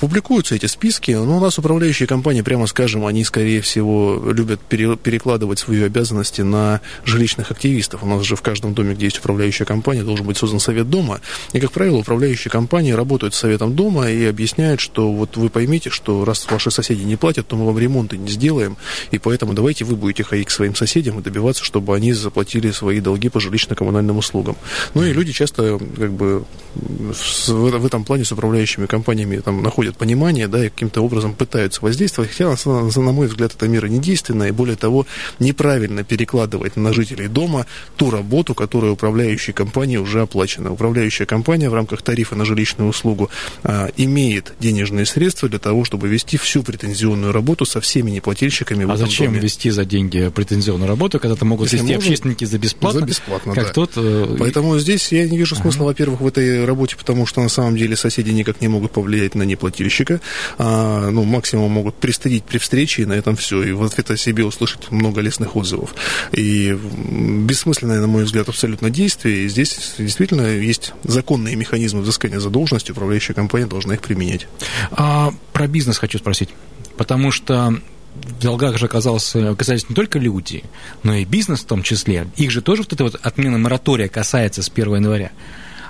Публикуются 0.00 0.56
эти 0.56 0.66
списки, 0.66 1.12
но 1.12 1.36
у 1.36 1.40
нас 1.40 1.58
управляющие 1.58 2.06
компании, 2.06 2.42
прямо 2.42 2.66
скажем, 2.66 3.06
они, 3.06 3.22
скорее 3.22 3.60
всего, 3.60 4.20
любят 4.32 4.60
перекладывать 4.60 5.58
свои 5.58 5.82
обязанности 5.82 6.40
на 6.40 6.80
жилищных 7.04 7.50
активистов. 7.50 8.02
У 8.02 8.06
нас 8.06 8.22
же 8.22 8.34
в 8.34 8.42
каждом 8.42 8.74
доме, 8.74 8.94
где 8.94 9.06
есть 9.06 9.18
управляющая 9.18 9.64
компания, 9.64 10.02
должен 10.02 10.26
быть 10.26 10.36
создан 10.36 10.58
совет 10.58 10.90
дома. 10.90 11.20
И, 11.52 11.60
как 11.60 11.70
правило, 11.70 11.98
управляющие 11.98 12.50
компании 12.50 12.92
работают 12.92 13.34
с 13.34 13.38
советом 13.38 13.76
дома 13.76 14.10
и 14.10 14.24
объясняют, 14.24 14.80
что 14.80 15.12
вот 15.12 15.36
вы 15.36 15.48
поймите, 15.48 15.90
что 15.90 16.24
раз 16.24 16.46
ваши 16.50 16.70
соседи 16.70 17.02
не 17.02 17.16
платят, 17.16 17.46
то 17.46 17.56
мы 17.56 17.66
вам 17.66 17.78
ремонты 17.78 18.18
не 18.18 18.30
сделаем, 18.30 18.76
и 19.12 19.18
поэтому 19.18 19.54
давайте 19.54 19.84
вы 19.84 19.94
будете 19.94 20.24
ходить 20.24 20.48
к 20.48 20.50
своим 20.50 20.74
соседям 20.74 21.20
и 21.20 21.22
добиваться, 21.22 21.64
чтобы 21.64 21.94
они 21.94 22.12
заплатили 22.12 22.70
свои 22.72 23.00
долги 23.00 23.28
по 23.28 23.38
жилищно-коммунальным 23.38 24.18
услугам. 24.18 24.56
Ну 24.94 25.04
и 25.04 25.12
люди 25.12 25.32
часто 25.32 25.78
как 25.78 26.12
бы 26.12 26.44
в 26.74 27.86
этом 27.86 28.04
плане 28.04 28.24
с 28.24 28.32
управляющими 28.32 28.86
компаниями 28.86 29.36
там, 29.36 29.51
там 29.52 29.62
находят 29.62 29.96
понимание, 29.96 30.48
да, 30.48 30.66
и 30.66 30.68
каким-то 30.68 31.02
образом 31.02 31.34
пытаются 31.34 31.80
воздействовать, 31.82 32.30
хотя, 32.30 32.54
на, 32.64 33.12
мой 33.12 33.26
взгляд, 33.26 33.54
эта 33.54 33.68
мера 33.68 33.86
недейственная, 33.86 34.48
и 34.48 34.52
более 34.52 34.76
того, 34.76 35.06
неправильно 35.38 36.04
перекладывать 36.04 36.76
на 36.76 36.92
жителей 36.92 37.28
дома 37.28 37.66
ту 37.96 38.10
работу, 38.10 38.54
которую 38.54 38.94
управляющей 38.94 39.52
компании 39.52 39.96
уже 39.96 40.22
оплачена. 40.22 40.72
Управляющая 40.72 41.26
компания 41.26 41.68
в 41.68 41.74
рамках 41.74 42.02
тарифа 42.02 42.34
на 42.34 42.44
жилищную 42.44 42.88
услугу 42.88 43.30
а, 43.62 43.90
имеет 43.96 44.54
денежные 44.60 45.06
средства 45.06 45.48
для 45.48 45.58
того, 45.58 45.84
чтобы 45.84 46.08
вести 46.08 46.36
всю 46.36 46.62
претензионную 46.62 47.32
работу 47.32 47.64
со 47.64 47.80
всеми 47.80 48.10
неплательщиками 48.10 48.84
в 48.84 48.90
а 48.90 48.94
этом 48.94 49.06
зачем 49.06 49.26
доме. 49.26 49.40
вести 49.40 49.70
за 49.70 49.84
деньги 49.84 50.30
претензионную 50.34 50.88
работу, 50.88 51.18
когда 51.18 51.36
то 51.36 51.44
могут 51.44 51.66
Если 51.66 51.78
вести 51.78 51.94
можно, 51.94 52.08
общественники 52.08 52.44
за 52.44 52.58
бесплатно? 52.58 53.00
За 53.00 53.06
бесплатно, 53.06 53.54
как 53.54 53.66
да. 53.66 53.72
Тот, 53.72 53.92
э... 53.96 54.36
Поэтому 54.38 54.78
здесь 54.78 55.12
я 55.12 55.28
не 55.28 55.36
вижу 55.36 55.56
смысла, 55.56 55.82
ага. 55.82 55.88
во-первых, 55.88 56.20
в 56.20 56.26
этой 56.26 56.64
работе, 56.64 56.96
потому 56.96 57.26
что 57.26 57.40
на 57.42 57.48
самом 57.48 57.76
деле 57.76 57.96
соседи 57.96 58.30
никак 58.30 58.60
не 58.60 58.68
могут 58.68 58.92
повлиять 58.92 59.34
на 59.34 59.41
неплательщика, 59.42 60.20
а, 60.58 61.10
ну, 61.10 61.24
максимум 61.24 61.70
могут 61.70 61.94
пристыдить 61.96 62.44
при 62.44 62.58
встрече, 62.58 63.02
и 63.02 63.04
на 63.04 63.14
этом 63.14 63.36
все, 63.36 63.62
и 63.62 63.72
в 63.72 63.82
ответ 63.82 64.10
о 64.10 64.16
себе 64.16 64.44
услышать 64.44 64.90
много 64.90 65.20
лестных 65.20 65.56
отзывов. 65.56 65.94
И 66.32 66.72
бессмысленное, 66.72 68.00
на 68.00 68.06
мой 68.06 68.24
взгляд, 68.24 68.48
абсолютно 68.48 68.90
действие, 68.90 69.44
и 69.44 69.48
здесь 69.48 69.94
действительно 69.98 70.46
есть 70.46 70.92
законные 71.04 71.56
механизмы 71.56 72.02
взыскания 72.02 72.40
задолженности, 72.40 72.92
управляющая 72.92 73.34
компания 73.34 73.66
должна 73.66 73.94
их 73.94 74.00
применять. 74.00 74.46
А, 74.90 75.32
про 75.52 75.66
бизнес 75.66 75.98
хочу 75.98 76.18
спросить, 76.18 76.50
потому 76.96 77.30
что 77.30 77.80
в 78.14 78.42
долгах 78.42 78.76
же 78.78 78.86
оказался, 78.86 79.50
оказались 79.50 79.88
не 79.88 79.94
только 79.94 80.18
люди, 80.18 80.64
но 81.02 81.14
и 81.14 81.24
бизнес 81.24 81.60
в 81.60 81.66
том 81.66 81.82
числе. 81.82 82.26
Их 82.36 82.50
же 82.50 82.60
тоже 82.60 82.82
вот 82.82 82.92
эта 82.92 83.04
вот 83.04 83.18
отмена 83.22 83.58
моратория 83.58 84.08
касается 84.08 84.62
с 84.62 84.68
1 84.68 84.96
января 84.96 85.32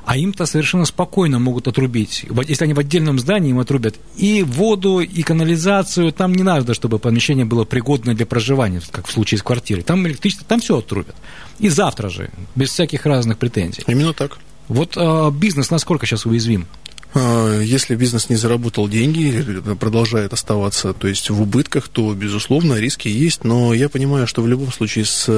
а 0.04 0.16
им-то 0.16 0.46
совершенно 0.46 0.84
спокойно 0.84 1.38
могут 1.38 1.68
отрубить. 1.68 2.26
Если 2.46 2.64
они 2.64 2.74
в 2.74 2.78
отдельном 2.78 3.18
здании, 3.18 3.50
им 3.50 3.60
отрубят 3.60 3.96
и 4.16 4.42
воду, 4.42 5.00
и 5.00 5.22
канализацию, 5.22 6.12
там 6.12 6.34
не 6.34 6.42
надо, 6.42 6.74
чтобы 6.74 6.98
помещение 6.98 7.44
было 7.44 7.64
пригодно 7.64 8.14
для 8.14 8.26
проживания, 8.26 8.80
как 8.90 9.06
в 9.06 9.12
случае 9.12 9.38
с 9.38 9.42
квартирой. 9.42 9.82
Там 9.82 10.06
электричество, 10.06 10.46
там 10.46 10.60
все 10.60 10.78
отрубят. 10.78 11.14
И 11.58 11.68
завтра 11.68 12.08
же, 12.08 12.30
без 12.54 12.70
всяких 12.70 13.06
разных 13.06 13.38
претензий. 13.38 13.84
Именно 13.86 14.12
так. 14.12 14.38
Вот 14.68 14.94
а, 14.96 15.30
бизнес 15.30 15.70
насколько 15.70 16.06
сейчас 16.06 16.26
уязвим? 16.26 16.66
А, 17.14 17.60
если 17.60 17.94
бизнес 17.94 18.28
не 18.30 18.36
заработал 18.36 18.88
деньги, 18.88 19.60
продолжает 19.78 20.32
оставаться, 20.32 20.92
то 20.92 21.08
есть 21.08 21.30
в 21.30 21.40
убытках, 21.42 21.88
то, 21.88 22.14
безусловно, 22.14 22.74
риски 22.74 23.08
есть, 23.08 23.44
но 23.44 23.74
я 23.74 23.88
понимаю, 23.88 24.26
что 24.26 24.42
в 24.42 24.48
любом 24.48 24.72
случае 24.72 25.04
с 25.04 25.26
э, 25.28 25.32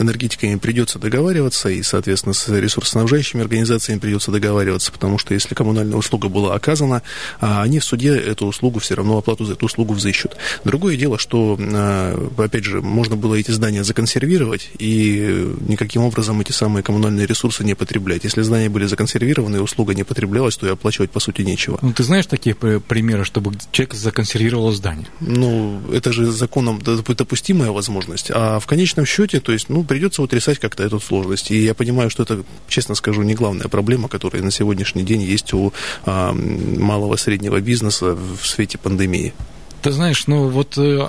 энергетиками 0.00 0.56
придется 0.56 0.98
договариваться, 0.98 1.68
и, 1.68 1.82
соответственно, 1.82 2.34
с 2.34 2.48
ресурсоснабжающими 2.48 3.42
организациями 3.42 4.00
придется 4.00 4.32
договариваться, 4.32 4.90
потому 4.90 5.18
что 5.18 5.34
если 5.34 5.54
коммунальная 5.54 5.96
услуга 5.96 6.28
была 6.28 6.54
оказана, 6.54 7.02
а 7.40 7.62
они 7.62 7.78
в 7.78 7.84
суде 7.84 8.16
эту 8.16 8.46
услугу 8.46 8.80
все 8.80 8.94
равно 8.94 9.18
оплату 9.18 9.44
за 9.44 9.52
эту 9.52 9.66
услугу 9.66 9.94
взыщут. 9.94 10.36
Другое 10.64 10.96
дело, 10.96 11.18
что, 11.18 11.56
э, 11.58 12.28
опять 12.36 12.64
же, 12.64 12.80
можно 12.80 13.16
было 13.16 13.36
эти 13.36 13.52
здания 13.52 13.84
законсервировать 13.84 14.70
и 14.78 15.54
никаким 15.68 16.02
образом 16.02 16.40
эти 16.40 16.52
самые 16.52 16.82
коммунальные 16.82 17.26
ресурсы 17.26 17.62
не 17.64 17.74
потреблять. 17.74 18.24
Если 18.24 18.42
здания 18.42 18.68
были 18.68 18.86
законсервированы 18.86 19.56
и 19.56 19.60
услуга 19.60 19.94
не 19.94 20.04
потреблялась, 20.04 20.56
то 20.56 20.66
и 20.66 20.70
оплачивать, 20.80 21.10
по 21.10 21.20
сути, 21.20 21.42
нечего. 21.42 21.78
Ну, 21.82 21.92
ты 21.92 22.02
знаешь 22.02 22.26
такие 22.26 22.54
примеры, 22.54 23.24
чтобы 23.24 23.52
человек 23.70 23.94
законсервировал 23.94 24.72
здание? 24.72 25.06
Ну, 25.20 25.80
это 25.92 26.12
же 26.12 26.30
законом 26.32 26.80
допустимая 26.82 27.70
возможность. 27.70 28.30
А 28.34 28.58
в 28.58 28.66
конечном 28.66 29.04
счете, 29.04 29.40
то 29.40 29.52
есть, 29.52 29.68
ну, 29.68 29.84
придется 29.84 30.22
утрясать 30.22 30.58
как-то 30.58 30.82
эту 30.82 30.98
сложность. 31.00 31.50
И 31.50 31.62
я 31.62 31.74
понимаю, 31.74 32.10
что 32.10 32.22
это, 32.22 32.42
честно 32.68 32.94
скажу, 32.94 33.22
не 33.22 33.34
главная 33.34 33.68
проблема, 33.68 34.08
которая 34.08 34.42
на 34.42 34.50
сегодняшний 34.50 35.02
день 35.02 35.22
есть 35.22 35.52
у 35.52 35.72
а, 36.04 36.32
малого 36.32 37.16
среднего 37.16 37.60
бизнеса 37.60 38.14
в 38.14 38.46
свете 38.46 38.78
пандемии. 38.78 39.34
Ты 39.82 39.92
знаешь, 39.92 40.26
ну 40.26 40.48
вот 40.48 40.76
э, 40.78 41.08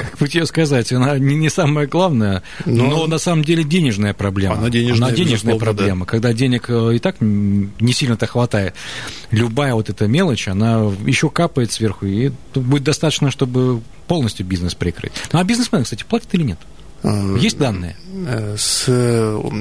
как 0.00 0.18
бы 0.18 0.28
тебе 0.28 0.46
сказать, 0.46 0.92
она 0.92 1.18
не, 1.18 1.34
не 1.34 1.48
самая 1.50 1.86
главная, 1.86 2.42
но, 2.64 2.86
но 2.86 3.06
на 3.06 3.18
самом 3.18 3.44
деле 3.44 3.64
денежная 3.64 4.14
проблема. 4.14 4.56
Она 4.56 4.70
денежная, 4.70 5.08
она 5.08 5.16
денежная 5.16 5.56
проблема. 5.56 6.06
Да. 6.06 6.10
Когда 6.10 6.32
денег 6.32 6.66
э, 6.68 6.96
и 6.96 6.98
так 6.98 7.16
не 7.20 7.92
сильно-то 7.92 8.26
хватает, 8.26 8.74
любая 9.30 9.74
вот 9.74 9.90
эта 9.90 10.06
мелочь, 10.06 10.48
она 10.48 10.90
еще 11.06 11.30
капает 11.30 11.72
сверху, 11.72 12.06
и 12.06 12.30
будет 12.54 12.84
достаточно, 12.84 13.30
чтобы 13.30 13.80
полностью 14.06 14.46
бизнес 14.46 14.74
прикрыть. 14.74 15.12
Ну 15.32 15.38
а 15.38 15.44
бизнесмены, 15.44 15.84
кстати, 15.84 16.04
платят 16.04 16.34
или 16.34 16.42
нет? 16.42 16.58
Э, 17.02 17.36
Есть 17.40 17.58
данные? 17.58 17.96
Э, 18.26 18.56
с 18.58 18.88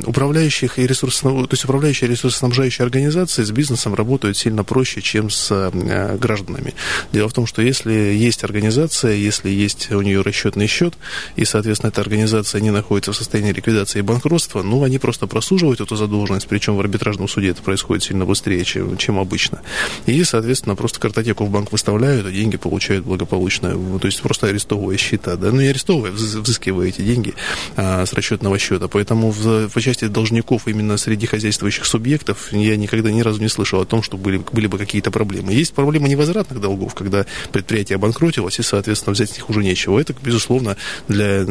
управляющих 0.05 0.79
и 0.79 0.87
ресурсно, 0.87 1.31
то 1.45 1.53
есть 1.53 1.63
управляющие 1.63 2.09
ресурсоснабжающие 2.09 2.83
организации 2.83 3.43
с 3.43 3.51
бизнесом 3.51 3.93
работают 3.93 4.37
сильно 4.37 4.63
проще, 4.63 5.01
чем 5.01 5.29
с 5.29 5.49
э, 5.51 6.17
гражданами. 6.17 6.73
Дело 7.11 7.29
в 7.29 7.33
том, 7.33 7.45
что 7.45 7.61
если 7.61 7.93
есть 7.93 8.43
организация, 8.43 9.13
если 9.13 9.49
есть 9.49 9.91
у 9.91 10.01
нее 10.01 10.21
расчетный 10.21 10.67
счет, 10.67 10.95
и, 11.35 11.45
соответственно, 11.45 11.89
эта 11.89 12.01
организация 12.01 12.59
не 12.61 12.71
находится 12.71 13.13
в 13.13 13.15
состоянии 13.15 13.53
ликвидации 13.53 13.99
и 13.99 14.01
банкротства, 14.01 14.61
ну, 14.61 14.83
они 14.83 14.97
просто 14.97 15.27
просуживают 15.27 15.79
эту 15.79 15.95
задолженность, 15.95 16.47
причем 16.47 16.75
в 16.75 16.79
арбитражном 16.79 17.27
суде 17.27 17.49
это 17.49 17.61
происходит 17.61 18.03
сильно 18.03 18.25
быстрее, 18.25 18.63
чем, 18.65 18.97
чем 18.97 19.19
обычно. 19.19 19.61
И, 20.05 20.23
соответственно, 20.23 20.75
просто 20.75 20.99
картотеку 20.99 21.45
в 21.45 21.49
банк 21.49 21.71
выставляют, 21.71 22.25
а 22.25 22.31
деньги 22.31 22.57
получают 22.57 23.05
благополучно. 23.05 23.71
То 23.99 24.07
есть 24.07 24.21
просто 24.21 24.47
арестовывая 24.47 24.97
счета, 24.97 25.35
да, 25.35 25.51
ну, 25.51 25.61
не 25.61 25.67
арестовывая, 25.67 26.11
взыскивая 26.11 26.87
эти 26.87 27.01
деньги 27.01 27.28
а, 27.75 28.05
с 28.05 28.13
расчетного 28.13 28.57
счета. 28.59 28.87
Поэтому 28.87 29.31
в, 29.31 29.69
в 29.69 29.81
части 29.81 30.05
должников 30.05 30.67
именно 30.67 30.97
среди 30.97 31.25
хозяйствующих 31.25 31.85
субъектов 31.85 32.51
я 32.51 32.75
никогда 32.75 33.11
ни 33.11 33.21
разу 33.21 33.41
не 33.41 33.49
слышал 33.49 33.81
о 33.81 33.85
том, 33.85 34.03
что 34.03 34.17
были, 34.17 34.41
были 34.51 34.67
бы 34.67 34.77
какие-то 34.77 35.11
проблемы. 35.11 35.53
Есть 35.53 35.73
проблема 35.73 36.07
невозвратных 36.07 36.59
долгов, 36.59 36.95
когда 36.95 37.25
предприятие 37.51 37.95
обанкротилось, 37.95 38.59
и, 38.59 38.63
соответственно, 38.63 39.13
взять 39.13 39.31
с 39.31 39.35
них 39.35 39.49
уже 39.49 39.63
нечего. 39.63 39.99
Это, 39.99 40.13
безусловно, 40.21 40.77
для 41.07 41.43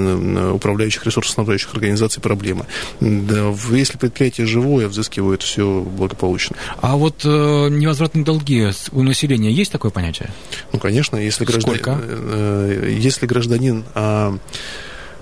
управляющих 0.52 1.04
ресурсоснабжающих 1.06 1.72
организаций 1.72 2.22
проблема. 2.22 2.66
Да, 3.00 3.54
если 3.70 3.98
предприятие 3.98 4.46
живое, 4.46 4.88
взыскивают 4.88 5.42
все 5.42 5.80
благополучно. 5.80 6.56
А 6.80 6.96
вот 6.96 7.24
э, 7.24 7.28
невозвратные 7.28 8.24
долги 8.24 8.68
у 8.92 9.02
населения 9.02 9.50
есть 9.50 9.72
такое 9.72 9.90
понятие? 9.90 10.30
Ну, 10.72 10.78
конечно, 10.78 11.16
если 11.16 11.44
гражданин... 11.44 11.78
Сколько? 11.78 12.00
Э, 12.02 12.82
э, 12.84 12.96
если 12.98 13.26
гражданин... 13.26 13.84
Э, 13.94 14.36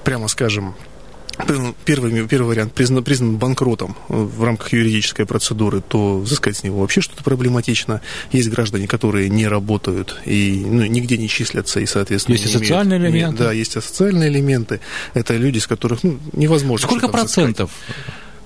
прямо 0.07 0.29
скажем, 0.29 0.77
первый, 1.85 2.29
первый 2.29 2.47
вариант 2.47 2.73
признан, 2.73 3.03
признан 3.03 3.39
банкротом 3.39 3.97
в 4.09 4.45
рамках 4.45 4.73
юридической 4.73 5.27
процедуры, 5.27 5.81
то 5.81 6.19
взыскать 6.19 6.59
с 6.59 6.63
него 6.63 6.81
вообще 6.81 7.01
что-то 7.01 7.25
проблематично. 7.25 8.01
Есть 8.31 8.49
граждане, 8.49 8.87
которые 8.87 9.29
не 9.29 9.49
работают 9.49 10.21
и 10.25 10.63
ну, 10.65 10.87
нигде 10.87 11.19
не 11.19 11.29
числятся, 11.29 11.81
и, 11.81 11.87
соответственно... 11.87 12.37
Есть 12.37 12.47
и 12.47 12.57
социальные 12.57 13.01
имеют, 13.01 13.15
элементы. 13.15 13.39
Да, 13.43 13.53
есть 13.53 13.75
и 13.75 13.81
социальные 13.81 14.31
элементы. 14.31 14.81
Это 15.15 15.37
люди, 15.37 15.59
с 15.59 15.67
которых 15.67 16.05
ну, 16.05 16.21
невозможно... 16.33 16.87
Сколько 16.87 17.09
процентов? 17.09 17.73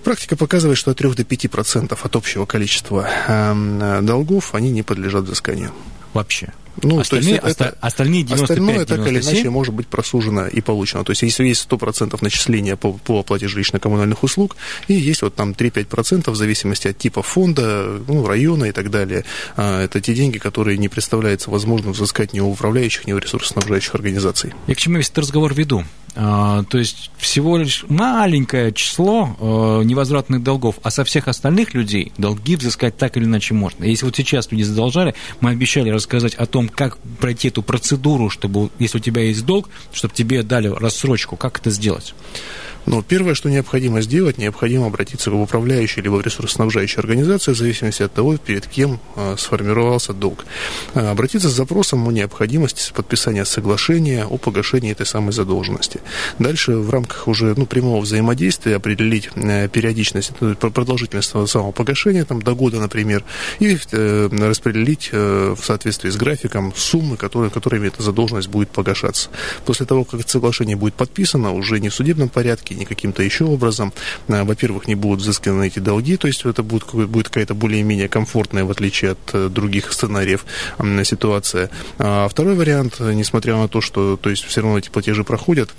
Практика 0.03 0.37
показывает, 0.37 0.79
что 0.79 0.93
от 0.93 0.97
3 0.97 1.11
до 1.11 1.25
5 1.25 1.51
процентов 1.51 2.07
от 2.07 2.17
общего 2.17 2.47
количества 2.47 3.07
э, 3.29 4.01
долгов 4.01 4.55
они 4.55 4.71
не 4.71 4.83
подлежат 4.83 5.25
взысканию. 5.25 5.73
Вообще? 6.15 6.55
Ну, 6.83 7.01
остальные, 7.01 7.41
то 7.41 7.47
есть 7.47 7.61
это, 7.61 7.77
остальные 7.81 8.23
95, 8.23 8.51
Остальное 8.51 8.87
так 8.87 9.07
или 9.07 9.21
иначе 9.21 9.51
может 9.51 9.75
быть 9.75 9.87
просужено 9.87 10.47
и 10.47 10.61
получено. 10.61 11.05
То 11.05 11.11
есть 11.11 11.23
если 11.23 11.47
есть 11.47 11.67
100% 11.69 12.17
начисления 12.21 12.77
по, 12.77 12.93
по 12.93 13.21
оплате 13.21 13.47
жилищно-коммунальных 13.47 14.23
услуг, 14.23 14.57
и 14.89 14.95
есть 14.95 15.23
вот 15.23 15.35
там 15.35 15.51
3-5% 15.53 16.31
в 16.31 16.37
зависимости 16.37 16.89
от 16.89 16.99
типа 16.99 17.23
фонда, 17.23 18.01
ну, 18.07 18.27
района 18.27 18.67
и 18.67 18.73
так 18.73 18.91
далее. 18.91 19.25
А, 19.57 19.83
это 19.83 20.01
те 20.01 20.15
деньги, 20.15 20.39
которые 20.39 20.79
не 20.79 20.89
представляется 20.89 21.51
возможным 21.51 21.93
взыскать 21.93 22.33
ни 22.33 22.41
у 22.41 22.51
управляющих, 22.51 23.07
ни 23.07 23.13
у 23.13 23.19
ресурсоснабжающих 23.19 23.95
организаций. 23.95 24.55
Я 24.67 24.75
к 24.75 24.79
чему 24.79 24.97
весь 24.97 25.07
этот 25.07 25.19
разговор 25.19 25.55
веду? 25.55 25.85
А, 26.17 26.65
то 26.65 26.79
есть 26.79 27.11
всего 27.19 27.57
лишь 27.57 27.85
маленькое 27.89 28.73
число 28.73 29.37
а, 29.39 29.83
невозвратных 29.83 30.43
долгов, 30.43 30.77
а 30.83 30.91
со 30.91 31.05
всех 31.05 31.29
остальных 31.29 31.75
людей 31.75 32.13
долги 32.19 32.57
взыскать 32.57 32.97
так 32.97 33.17
или 33.17 33.25
иначе 33.25 33.55
можно. 33.55 33.85
Если 33.85 34.05
вот 34.05 34.17
сейчас 34.17 34.51
люди 34.51 34.63
задолжали, 34.63 35.15
мы 35.41 35.51
обещали 35.51 35.91
рассказать 35.91 36.35
о 36.35 36.47
том, 36.47 36.60
том, 36.61 36.69
как 36.69 36.99
пройти 37.21 37.49
эту 37.49 37.63
процедуру, 37.63 38.29
чтобы, 38.29 38.71
если 38.79 38.99
у 38.99 39.01
тебя 39.01 39.23
есть 39.23 39.45
долг, 39.45 39.69
чтобы 39.93 40.15
тебе 40.15 40.43
дали 40.43 40.69
рассрочку, 40.69 41.37
как 41.37 41.59
это 41.59 41.71
сделать? 41.71 42.15
Но 42.87 43.03
первое, 43.03 43.35
что 43.35 43.51
необходимо 43.51 44.01
сделать, 44.01 44.39
необходимо 44.39 44.87
обратиться 44.87 45.31
в 45.31 45.41
управляющую 45.41 46.03
либо 46.03 46.15
в 46.15 46.23
ресурсоснабжающую 46.23 47.01
организацию, 47.01 47.55
в 47.55 47.59
зависимости 47.59 48.03
от 48.03 48.13
того, 48.13 48.37
перед 48.39 48.67
кем 48.67 48.99
э, 49.17 49.37
сформировался 49.39 50.13
долг. 50.13 50.45
Э, 50.95 51.11
обратиться 51.11 51.49
с 51.49 51.53
запросом 51.53 52.09
о 52.09 52.13
необходимости 52.13 52.93
подписания 52.93 53.45
соглашения 53.45 54.25
о 54.25 54.39
погашении 54.39 54.93
этой 54.93 55.07
самой 55.07 55.33
задолженности. 55.33 56.01
Дальше 56.39 56.73
в 56.77 56.91
рамках 56.91 57.29
уже 57.29 57.55
ну, 57.57 57.67
прямого 57.67 58.01
взаимодействия 58.01 58.77
определить 58.77 59.29
э, 59.35 59.69
периодичность, 59.69 60.33
продолжительность 60.59 61.29
самого 61.29 61.73
погашения, 61.73 62.25
там, 62.25 62.41
до 62.43 62.55
года, 62.55 62.81
например, 62.81 63.25
и 63.59 63.79
распределить 63.91 65.11
в 65.13 65.59
соответствии 65.63 66.11
с 66.11 66.17
графиком 66.17 66.50
суммы, 66.75 67.17
которые, 67.17 67.51
которыми 67.51 67.89
эта 67.89 68.03
задолженность 68.03 68.49
будет 68.49 68.71
погашаться. 68.71 69.31
После 69.65 69.87
того, 69.87 70.05
как 70.05 70.29
соглашение 70.29 70.77
будет 70.77 70.95
подписано, 70.95 71.53
уже 71.53 71.81
не 71.81 71.89
в 71.89 71.95
судебном 71.95 72.29
порядке, 72.29 72.75
ни 72.75 72.85
каким-то 72.85 73.23
еще 73.23 73.45
образом. 73.45 73.93
Э, 74.29 74.45
во-первых, 74.45 74.89
не 74.89 74.95
будут 74.95 75.21
взысканы 75.21 75.67
эти 75.67 75.79
долги, 75.79 76.17
то 76.17 76.27
есть 76.27 76.45
это 76.45 76.63
будет, 76.63 76.93
будет 76.93 77.29
какая-то 77.29 77.55
более-менее 77.55 78.09
комфортная, 78.09 78.65
в 78.65 78.71
отличие 78.71 79.13
от 79.13 79.19
э, 79.33 79.49
других 79.49 79.93
сценариев, 79.93 80.45
ситуация. 81.05 81.71
А 81.99 82.29
второй 82.29 82.55
вариант, 82.55 83.01
несмотря 83.01 83.57
на 83.57 83.69
то, 83.69 83.81
что 83.81 84.17
то 84.17 84.31
есть 84.31 84.45
все 84.45 84.61
равно 84.61 84.79
эти 84.79 84.89
платежи 84.89 85.25
проходят, 85.25 85.71
а, 85.71 85.75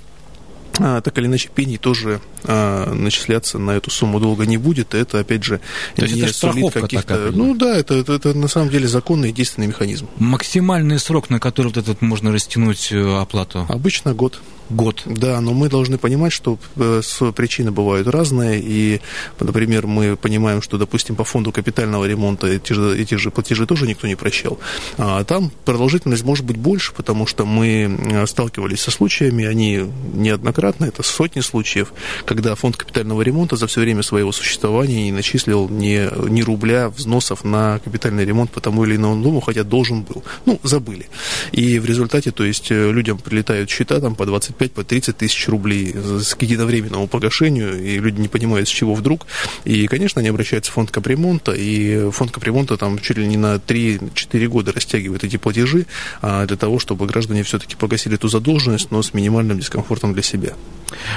так 0.72 1.18
или 1.18 1.26
иначе 1.26 1.48
пений 1.54 1.78
тоже 1.78 2.20
а, 2.44 2.92
начисляться 2.92 3.58
на 3.58 3.72
эту 3.72 3.90
сумму 3.90 4.20
долго 4.20 4.46
не 4.46 4.56
будет. 4.56 4.94
Это, 4.94 5.20
опять 5.20 5.44
же, 5.44 5.60
То 5.96 6.06
не 6.06 6.20
это 6.22 6.32
сулит 6.32 6.72
каких-то... 6.72 7.30
Ну 7.32 7.54
да, 7.54 7.76
это, 7.76 7.94
это, 7.94 8.14
это 8.14 8.34
на 8.34 8.48
самом 8.48 8.70
деле 8.70 8.88
законный 8.88 9.30
и 9.30 9.32
действенный 9.32 9.66
механизм. 9.66 10.08
Максимальный 10.18 10.98
срок, 10.98 11.30
на 11.30 11.40
который 11.40 11.68
вот 11.68 11.76
этот 11.76 12.02
можно 12.02 12.32
растянуть 12.32 12.92
э, 12.92 13.20
оплату? 13.20 13.66
Обычно 13.68 14.14
год 14.14 14.40
год. 14.72 15.02
Да, 15.04 15.40
но 15.40 15.52
мы 15.52 15.68
должны 15.68 15.98
понимать, 15.98 16.32
что 16.32 16.58
э, 16.76 17.02
причины 17.34 17.70
бывают 17.70 18.08
разные, 18.08 18.60
и, 18.60 19.00
например, 19.38 19.86
мы 19.86 20.16
понимаем, 20.16 20.62
что, 20.62 20.78
допустим, 20.78 21.14
по 21.14 21.24
фонду 21.24 21.52
капитального 21.52 22.04
ремонта 22.04 22.46
эти 22.46 22.72
же, 22.72 22.98
эти 22.98 23.14
же 23.14 23.30
платежи 23.30 23.66
тоже 23.66 23.86
никто 23.86 24.06
не 24.06 24.16
прощал. 24.16 24.58
А 24.98 25.24
там 25.24 25.50
продолжительность 25.64 26.24
может 26.24 26.44
быть 26.44 26.56
больше, 26.56 26.92
потому 26.94 27.26
что 27.26 27.44
мы 27.44 27.98
э, 28.12 28.26
сталкивались 28.26 28.80
со 28.80 28.90
случаями, 28.90 29.44
они 29.44 29.84
неоднократно, 30.14 30.62
это 30.80 31.02
сотни 31.02 31.40
случаев, 31.40 31.92
когда 32.24 32.54
фонд 32.54 32.76
капитального 32.76 33.22
ремонта 33.22 33.56
за 33.56 33.66
все 33.66 33.80
время 33.80 34.02
своего 34.02 34.32
существования 34.32 35.04
не 35.04 35.12
начислил 35.12 35.68
ни, 35.68 36.08
ни 36.28 36.42
рубля 36.42 36.88
взносов 36.88 37.44
на 37.44 37.80
капитальный 37.80 38.24
ремонт 38.24 38.50
по 38.50 38.60
тому 38.60 38.84
или 38.84 38.96
иному 38.96 39.22
дому, 39.22 39.40
хотя 39.40 39.64
должен 39.64 40.02
был. 40.02 40.22
Ну, 40.46 40.60
забыли. 40.62 41.08
И 41.52 41.78
в 41.78 41.86
результате, 41.86 42.30
то 42.30 42.44
есть, 42.44 42.70
э, 42.70 42.90
людям 42.90 43.18
прилетают 43.18 43.70
счета 43.70 44.00
там 44.00 44.14
по 44.14 44.26
25 44.26 44.52
25 44.62 44.72
по 44.72 44.84
30 44.84 45.16
тысяч 45.16 45.48
рублей 45.48 45.94
с 45.94 46.36
единовременному 46.38 47.06
погашению, 47.08 47.82
и 47.82 47.98
люди 47.98 48.20
не 48.20 48.28
понимают, 48.28 48.68
с 48.68 48.70
чего 48.70 48.94
вдруг. 48.94 49.26
И, 49.64 49.86
конечно, 49.86 50.20
они 50.20 50.28
обращаются 50.28 50.70
в 50.70 50.74
фонд 50.74 50.90
капремонта, 50.90 51.52
и 51.52 52.10
фонд 52.10 52.30
капремонта 52.30 52.76
там 52.76 52.98
чуть 52.98 53.18
ли 53.18 53.26
не 53.26 53.36
на 53.36 53.56
3-4 53.56 54.46
года 54.48 54.72
растягивает 54.72 55.24
эти 55.24 55.36
платежи 55.36 55.86
а, 56.20 56.46
для 56.46 56.56
того, 56.56 56.78
чтобы 56.78 57.06
граждане 57.06 57.42
все-таки 57.42 57.76
погасили 57.76 58.16
эту 58.16 58.28
задолженность, 58.28 58.90
но 58.90 59.02
с 59.02 59.14
минимальным 59.14 59.58
дискомфортом 59.58 60.12
для 60.12 60.22
себя. 60.22 60.51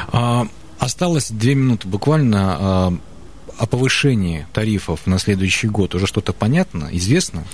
А, 0.08 0.48
осталось 0.80 1.32
две 1.32 1.56
минуты 1.56 1.88
буквально. 1.88 3.00
О 3.58 3.65
повышении 3.65 4.46
тарифов 4.54 5.08
на 5.08 5.20
следующий 5.20 5.68
год 5.68 5.96
уже 5.96 6.08
что-то 6.08 6.34
понятно, 6.34 6.89
известно? 6.91 7.46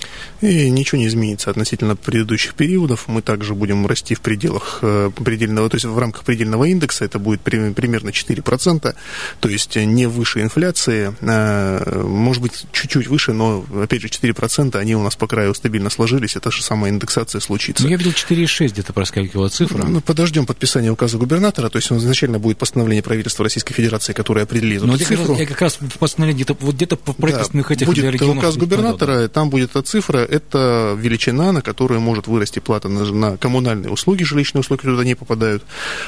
И 0.41 0.69
ничего 0.69 0.99
не 0.99 1.07
изменится 1.07 1.49
относительно 1.49 1.95
предыдущих 1.95 2.55
периодов. 2.55 3.07
Мы 3.07 3.21
также 3.21 3.53
будем 3.53 3.85
расти 3.85 4.15
в 4.15 4.21
пределах 4.21 4.79
э, 4.81 5.11
предельного, 5.15 5.69
то 5.69 5.75
есть 5.75 5.85
в 5.85 5.97
рамках 5.97 6.23
предельного 6.23 6.65
индекса 6.65 7.05
это 7.05 7.19
будет 7.19 7.41
примерно 7.41 8.09
4%, 8.09 8.95
то 9.39 9.49
есть 9.49 9.75
не 9.75 10.07
выше 10.07 10.41
инфляции, 10.41 11.15
а, 11.21 12.03
может 12.03 12.41
быть, 12.41 12.65
чуть-чуть 12.71 13.07
выше, 13.07 13.33
но, 13.33 13.65
опять 13.81 14.01
же, 14.01 14.07
4% 14.07 14.75
они 14.77 14.95
у 14.95 15.03
нас 15.03 15.15
по 15.15 15.27
краю 15.27 15.53
стабильно 15.53 15.89
сложились, 15.89 16.35
это 16.35 16.51
же 16.51 16.63
самая 16.63 16.91
индексация 16.91 17.39
случится. 17.41 17.83
Ну, 17.83 17.89
я 17.89 17.97
видел 17.97 18.11
4,6 18.11 18.69
где-то 18.69 18.93
проскакивала 18.93 19.49
цифра. 19.49 19.85
Ну, 19.85 20.01
подождем 20.01 20.45
подписания 20.45 20.91
указа 20.91 21.17
губернатора, 21.17 21.69
то 21.69 21.77
есть 21.77 21.91
изначально 21.91 22.39
будет 22.39 22.57
постановление 22.57 23.03
правительства 23.03 23.43
Российской 23.43 23.73
Федерации, 23.73 24.13
которое 24.13 24.43
определит 24.43 24.83
эту 24.83 24.97
цифру. 24.97 25.35
Я 25.35 25.45
как 25.45 25.61
раз 25.61 25.79
в 25.91 25.97
постановлении 25.99 26.43
где-то 26.43 26.57
вот 26.59 26.75
где-то 26.75 26.97
в 26.97 27.15
правительственных 27.15 27.67
да, 27.67 27.73
этих 27.73 27.87
будет 27.87 28.05
регионах. 28.05 28.37
указ 28.37 28.57
губернатора, 28.57 29.13
да, 29.13 29.21
да. 29.21 29.27
там 29.27 29.49
будет 29.49 29.71
эта 29.71 29.81
цифра, 29.81 30.19
это 30.19 30.95
величина, 30.97 31.51
на 31.51 31.61
которую 31.61 32.01
может 32.01 32.27
вырасти 32.27 32.59
плата 32.59 32.89
на, 32.89 33.05
на 33.11 33.37
коммунальные 33.37 33.91
услуги, 33.91 34.23
жилищные 34.23 34.61
услуги 34.61 34.81
туда 34.81 35.03
не 35.03 35.15
попадают, 35.15 35.63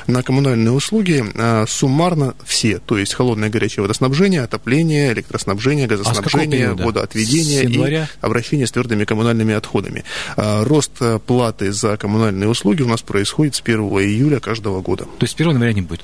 на 0.08 0.24
коммунальные 0.24 0.72
услуги 0.72 1.24
а, 1.36 1.66
суммарно 1.68 2.36
все, 2.46 2.80
то 2.80 2.98
есть 2.98 3.14
холодное 3.14 3.50
и 3.50 3.52
горячее 3.52 3.84
водоснабжение, 3.84 4.42
отопление, 4.42 5.14
электроснабжение, 5.14 5.88
газоснабжение, 5.88 6.70
а 6.70 6.76
водоотведение 6.76 7.64
и 7.64 8.08
обращение 8.22 8.68
с 8.68 8.72
твердыми 8.72 9.06
коммунальными 9.06 9.54
отходами. 9.54 10.04
А, 10.38 10.64
рост 10.64 10.92
платы 11.26 11.72
за 11.72 11.98
коммунальные 11.98 12.50
услуги 12.50 12.82
у 12.82 12.88
нас 12.88 13.02
происходит 13.02 13.56
с 13.56 13.62
1 13.62 13.80
июля 13.80 14.40
каждого 14.40 14.82
года. 14.82 15.04
То 15.04 15.26
есть 15.26 15.36
1 15.36 15.52
января 15.52 15.74
не 15.74 15.82
будет. 15.82 16.04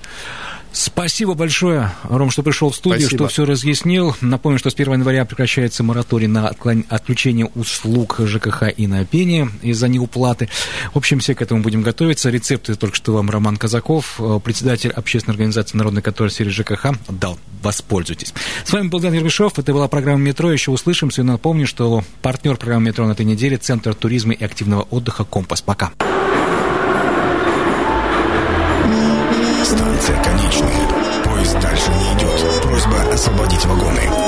Спасибо 0.72 1.34
большое, 1.34 1.92
Ром, 2.04 2.30
что 2.30 2.44
пришел 2.44 2.70
в 2.70 2.76
студию, 2.76 3.02
Спасибо. 3.02 3.26
что 3.26 3.34
все 3.34 3.46
разъяснил. 3.46 4.16
Напомню, 4.22 4.60
что 4.60 4.70
с 4.70 4.74
1 4.76 4.94
января 4.94 5.26
прекращается 5.26 5.84
мораторий 5.84 6.28
на 6.28 6.48
отключение 6.48 7.48
услуг 7.56 8.20
ЖКХ 8.20 8.64
и 8.76 8.88
на 8.88 9.04
пение 9.06 9.50
из-за 9.62 9.88
неуплаты. 9.88 10.50
В 10.94 10.98
общем, 10.98 11.20
все 11.20 11.34
к 11.34 11.42
этому 11.42 11.64
будем 11.64 11.82
готовиться. 11.82 12.30
Рецепты 12.30 12.76
только 12.76 12.96
что 12.96 13.14
вам 13.14 13.30
Роман 13.30 13.58
Казаков, 13.58 14.20
э, 14.20 14.40
председатель 14.44 14.92
общественной 14.92 15.34
организации 15.34 15.78
«Народный 15.78 16.02
контроль» 16.02 16.32
серии 16.32 16.50
ЖКХ, 16.50 16.94
дал. 17.10 17.40
Воспользуйтесь. 17.62 18.34
С 18.64 18.72
вами 18.72 18.88
был 18.88 19.00
Дан 19.00 19.14
Ермешов. 19.14 19.58
Это 19.58 19.74
была 19.74 19.88
программа 19.88 20.20
«Метро». 20.20 20.52
Еще 20.52 20.72
услышимся. 20.72 21.22
И 21.22 21.26
напомню, 21.26 21.68
что 21.68 22.04
партнер 22.22 22.56
программы 22.58 22.88
«Метро» 22.88 23.06
на 23.06 23.14
этой 23.14 23.26
неделе– 23.26 23.58
Центр 23.60 23.94
туризма 23.94 24.34
и 24.34 24.44
активного 24.44 24.84
отдыха 24.84 25.26
«Компас». 25.26 25.62
Пока. 25.62 25.92
вагоны. 33.66 34.19